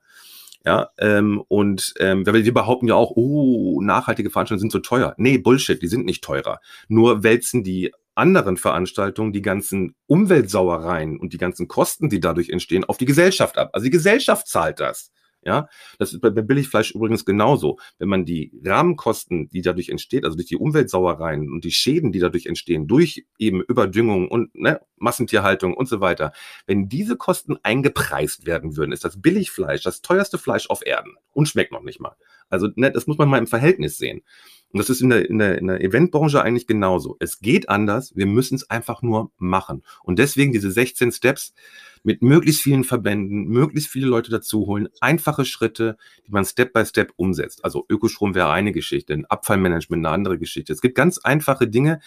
Ja, 0.65 0.89
ähm, 0.97 1.43
und 1.47 1.93
ähm, 1.99 2.25
wir 2.25 2.54
behaupten 2.54 2.88
ja 2.88 2.95
auch, 2.95 3.12
oh, 3.15 3.82
nachhaltige 3.82 4.32
Veranstaltungen 4.32 4.71
sind 4.71 4.71
so 4.71 4.80
teuer. 4.80 5.13
Nee, 5.17 5.38
Bullshit, 5.38 5.80
die 5.80 5.88
sind 5.88 6.06
nicht 6.06 6.23
teurer. 6.23 6.60
Nur 6.88 7.23
wälzen 7.23 7.63
die 7.63 7.91
anderen 8.15 8.58
Veranstaltungen 8.58 9.32
die 9.32 9.43
ganzen 9.43 9.93
Umweltsauereien 10.08 11.19
und 11.19 11.34
die 11.34 11.38
ganzen 11.38 11.67
Kosten, 11.67 12.10
die 12.10 12.19
dadurch 12.19 12.49
entstehen, 12.49 12.84
auf 12.84 12.97
die 12.97 13.06
Gesellschaft 13.06 13.60
ab. 13.60 13.69
Also 13.73 13.84
die 13.84 13.91
Gesellschaft 13.91 14.47
zahlt 14.47 14.80
das. 14.80 15.12
Ja, 15.46 15.70
das 16.00 16.12
ist 16.12 16.22
bei 16.22 16.32
Billigfleisch 16.32 16.96
übrigens 16.96 17.24
genauso. 17.24 17.78
Wenn 18.00 18.10
man 18.10 18.26
die 18.26 18.52
Rahmenkosten, 18.64 19.48
die 19.50 19.62
dadurch 19.62 19.90
entsteht, 19.90 20.26
also 20.26 20.36
durch 20.36 20.48
die 20.48 20.58
Umweltsauereien 20.58 21.52
und 21.52 21.64
die 21.64 21.72
Schäden, 21.72 22.12
die 22.12 22.18
dadurch 22.18 22.48
entstehen, 22.48 22.88
durch 22.88 23.28
eben 23.38 23.62
Überdüngung 23.62 24.28
und 24.28 24.56
ne, 24.56 24.82
Massentierhaltung 24.98 25.76
und 25.76 25.88
so 25.88 26.02
weiter, 26.02 26.32
wenn 26.66 26.90
diese 26.90 27.16
Kosten 27.16 27.58
eingepreist 27.62 28.48
werden 28.48 28.76
würden, 28.76 28.92
ist 28.92 29.06
das 29.06 29.22
Billigfleisch 29.22 29.84
das 29.84 30.02
teuerste 30.02 30.40
Fleisch 30.40 30.68
auf 30.72 30.84
Erden 30.84 31.14
und 31.32 31.48
schmeckt 31.48 31.72
noch 31.72 31.84
nicht 31.84 32.00
mal. 32.00 32.16
Also 32.50 32.70
ne, 32.76 32.92
das 32.92 33.06
muss 33.06 33.20
man 33.20 33.30
mal 33.30 33.38
im 33.38 33.48
Verhältnis 33.48 34.00
sehen. 34.00 34.24
Und 34.72 34.80
das 34.80 34.90
ist 34.90 35.02
in 35.02 35.10
der, 35.10 35.30
in 35.30 35.38
der, 35.38 35.58
in 35.60 35.68
der 35.68 35.82
Eventbranche 35.82 36.42
eigentlich 36.42 36.68
genauso. 36.68 37.18
Es 37.20 37.40
geht 37.40 37.70
anders, 37.70 38.16
wir 38.16 38.26
müssen 38.26 38.56
es 38.56 38.70
einfach 38.70 39.02
nur 39.04 39.32
machen. 39.38 39.84
Und 40.04 40.20
deswegen 40.20 40.52
diese 40.52 40.72
16 40.72 41.12
Steps, 41.12 41.54
mit 42.06 42.22
möglichst 42.22 42.62
vielen 42.62 42.84
Verbänden, 42.84 43.48
möglichst 43.48 43.89
viele 43.89 44.08
Leute 44.08 44.30
dazu 44.30 44.68
holen, 44.68 44.88
einfache 45.02 45.44
Schritte, 45.44 45.98
die 46.28 46.32
man 46.32 46.46
Step 46.46 46.72
by 46.72 46.86
Step 46.86 47.12
umsetzt. 47.15 47.65
Also 47.65 47.86
Ökostrom 47.89 48.36
wäre 48.36 48.52
eine 48.52 48.72
Geschichte, 48.72 49.13
ein 49.13 49.26
Abfallmanagement 49.26 50.06
eine 50.06 50.13
andere 50.13 50.38
Geschichte. 50.38 50.72
Es 50.72 50.82
gibt 50.82 50.96
ganz 50.96 51.18
einfache 51.18 51.68
Dinge, 51.68 52.00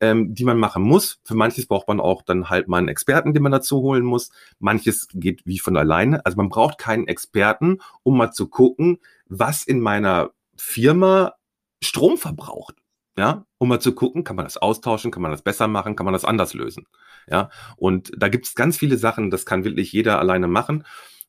ähm, 0.00 0.34
die 0.34 0.44
man 0.44 0.58
machen 0.58 0.82
muss. 0.82 1.20
Für 1.24 1.34
manches 1.34 1.66
braucht 1.66 1.88
man 1.88 2.00
auch 2.00 2.22
dann 2.22 2.50
halt 2.50 2.68
mal 2.68 2.78
einen 2.78 2.88
Experten, 2.88 3.32
den 3.32 3.42
man 3.42 3.52
dazu 3.52 3.80
holen 3.80 4.04
muss. 4.04 4.30
Manches 4.58 5.08
geht 5.14 5.46
wie 5.46 5.60
von 5.60 5.76
alleine. 5.76 6.24
Also 6.26 6.36
man 6.36 6.48
braucht 6.48 6.78
keinen 6.78 7.06
Experten, 7.06 7.78
um 8.02 8.16
mal 8.16 8.32
zu 8.32 8.48
gucken, 8.48 8.98
was 9.28 9.62
in 9.62 9.80
meiner 9.80 10.30
Firma 10.56 11.34
Strom 11.82 12.18
verbraucht. 12.18 12.74
Ja, 13.16 13.46
um 13.58 13.68
mal 13.68 13.80
zu 13.80 13.94
gucken, 13.94 14.22
kann 14.22 14.36
man 14.36 14.44
das 14.44 14.58
austauschen, 14.58 15.10
kann 15.10 15.22
man 15.22 15.32
das 15.32 15.42
besser 15.42 15.66
machen, 15.66 15.96
kann 15.96 16.04
man 16.04 16.12
das 16.12 16.24
anders 16.24 16.54
lösen. 16.54 16.86
Ja, 17.30 17.50
und 17.76 18.10
da 18.16 18.28
gibt 18.28 18.46
es 18.46 18.54
ganz 18.54 18.78
viele 18.78 18.96
Sachen, 18.96 19.30
das 19.30 19.44
kann 19.44 19.64
wirklich 19.64 19.92
jeder 19.92 20.18
alleine 20.18 20.48
machen. 20.48 20.84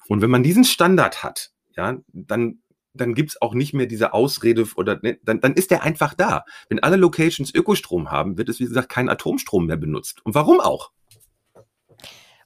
Und 0.08 0.22
wenn 0.22 0.30
man 0.30 0.44
diesen 0.44 0.64
Standard 0.64 1.24
hat, 1.24 1.52
ja, 1.76 1.98
dann 2.14 2.62
dann 2.94 3.14
gibt's 3.14 3.42
auch 3.42 3.54
nicht 3.54 3.74
mehr 3.74 3.86
diese 3.86 4.14
Ausrede 4.14 4.66
oder 4.76 5.00
ne, 5.02 5.20
dann, 5.24 5.40
dann 5.42 5.54
ist 5.54 5.72
der 5.72 5.84
einfach 5.84 6.14
da. 6.14 6.44
Wenn 6.70 6.80
alle 6.80 6.98
Locations 6.98 7.54
Ökostrom 7.54 8.12
haben, 8.12 8.38
wird 8.38 8.50
es, 8.50 8.60
wie 8.60 8.66
gesagt, 8.66 8.90
kein 8.90 9.10
Atomstrom 9.10 9.68
mehr 9.68 9.78
benutzt. 9.78 10.26
Und 10.26 10.36
warum 10.36 10.60
auch? 10.60 10.92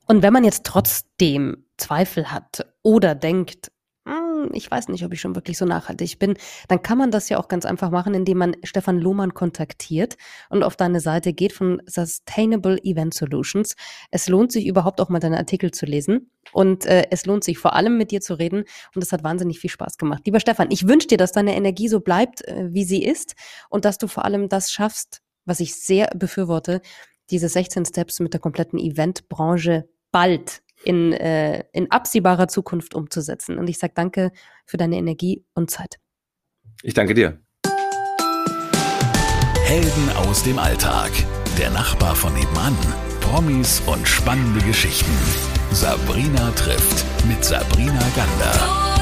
Und 0.05 0.21
wenn 0.21 0.33
man 0.33 0.43
jetzt 0.43 0.65
trotzdem 0.65 1.65
Zweifel 1.77 2.31
hat 2.31 2.65
oder 2.81 3.15
denkt, 3.15 3.71
ich 4.53 4.69
weiß 4.69 4.89
nicht, 4.89 5.05
ob 5.05 5.13
ich 5.13 5.21
schon 5.21 5.35
wirklich 5.35 5.57
so 5.57 5.65
nachhaltig 5.65 6.19
bin, 6.19 6.35
dann 6.67 6.81
kann 6.81 6.97
man 6.97 7.11
das 7.11 7.29
ja 7.29 7.37
auch 7.37 7.47
ganz 7.47 7.65
einfach 7.65 7.91
machen, 7.91 8.13
indem 8.13 8.37
man 8.37 8.55
Stefan 8.63 8.99
Lohmann 8.99 9.33
kontaktiert 9.33 10.17
und 10.49 10.63
auf 10.63 10.75
deine 10.75 10.99
Seite 10.99 11.33
geht 11.33 11.53
von 11.53 11.81
Sustainable 11.85 12.77
Event 12.83 13.13
Solutions. 13.13 13.75
Es 14.11 14.27
lohnt 14.27 14.51
sich 14.51 14.65
überhaupt 14.65 14.99
auch 15.01 15.09
mal 15.09 15.19
deine 15.19 15.37
Artikel 15.37 15.71
zu 15.71 15.85
lesen 15.85 16.31
und 16.51 16.85
äh, 16.85 17.07
es 17.11 17.25
lohnt 17.25 17.43
sich 17.43 17.57
vor 17.57 17.73
allem 17.73 17.97
mit 17.97 18.11
dir 18.11 18.21
zu 18.21 18.33
reden 18.33 18.63
und 18.95 19.03
es 19.03 19.11
hat 19.11 19.23
wahnsinnig 19.23 19.59
viel 19.59 19.69
Spaß 19.69 19.97
gemacht. 19.97 20.23
Lieber 20.25 20.39
Stefan, 20.39 20.71
ich 20.71 20.87
wünsche 20.87 21.07
dir, 21.07 21.17
dass 21.17 21.31
deine 21.31 21.55
Energie 21.55 21.87
so 21.87 21.99
bleibt, 21.99 22.47
äh, 22.47 22.69
wie 22.71 22.83
sie 22.83 23.03
ist 23.03 23.35
und 23.69 23.85
dass 23.85 23.97
du 23.97 24.07
vor 24.07 24.25
allem 24.25 24.49
das 24.49 24.71
schaffst, 24.71 25.21
was 25.45 25.59
ich 25.59 25.75
sehr 25.75 26.07
befürworte, 26.15 26.81
diese 27.29 27.49
16 27.49 27.85
Steps 27.85 28.19
mit 28.19 28.33
der 28.33 28.41
kompletten 28.41 28.79
Eventbranche 28.79 29.87
bald 30.11 30.62
in, 30.83 31.13
äh, 31.13 31.63
in 31.73 31.91
absehbarer 31.91 32.47
Zukunft 32.47 32.95
umzusetzen. 32.95 33.57
Und 33.57 33.69
ich 33.69 33.79
sage 33.79 33.93
danke 33.95 34.31
für 34.65 34.77
deine 34.77 34.97
Energie 34.97 35.43
und 35.53 35.71
Zeit. 35.71 35.99
Ich 36.81 36.93
danke 36.93 37.13
dir. 37.13 37.39
Helden 39.65 40.09
aus 40.27 40.43
dem 40.43 40.59
Alltag. 40.59 41.11
Der 41.57 41.69
Nachbar 41.69 42.15
von 42.15 42.33
nebenan. 42.33 42.77
Promis 43.21 43.81
und 43.85 44.07
spannende 44.07 44.63
Geschichten. 44.65 45.11
Sabrina 45.71 46.51
trifft 46.51 47.05
mit 47.25 47.43
Sabrina 47.43 48.03
Gander. 48.15 48.92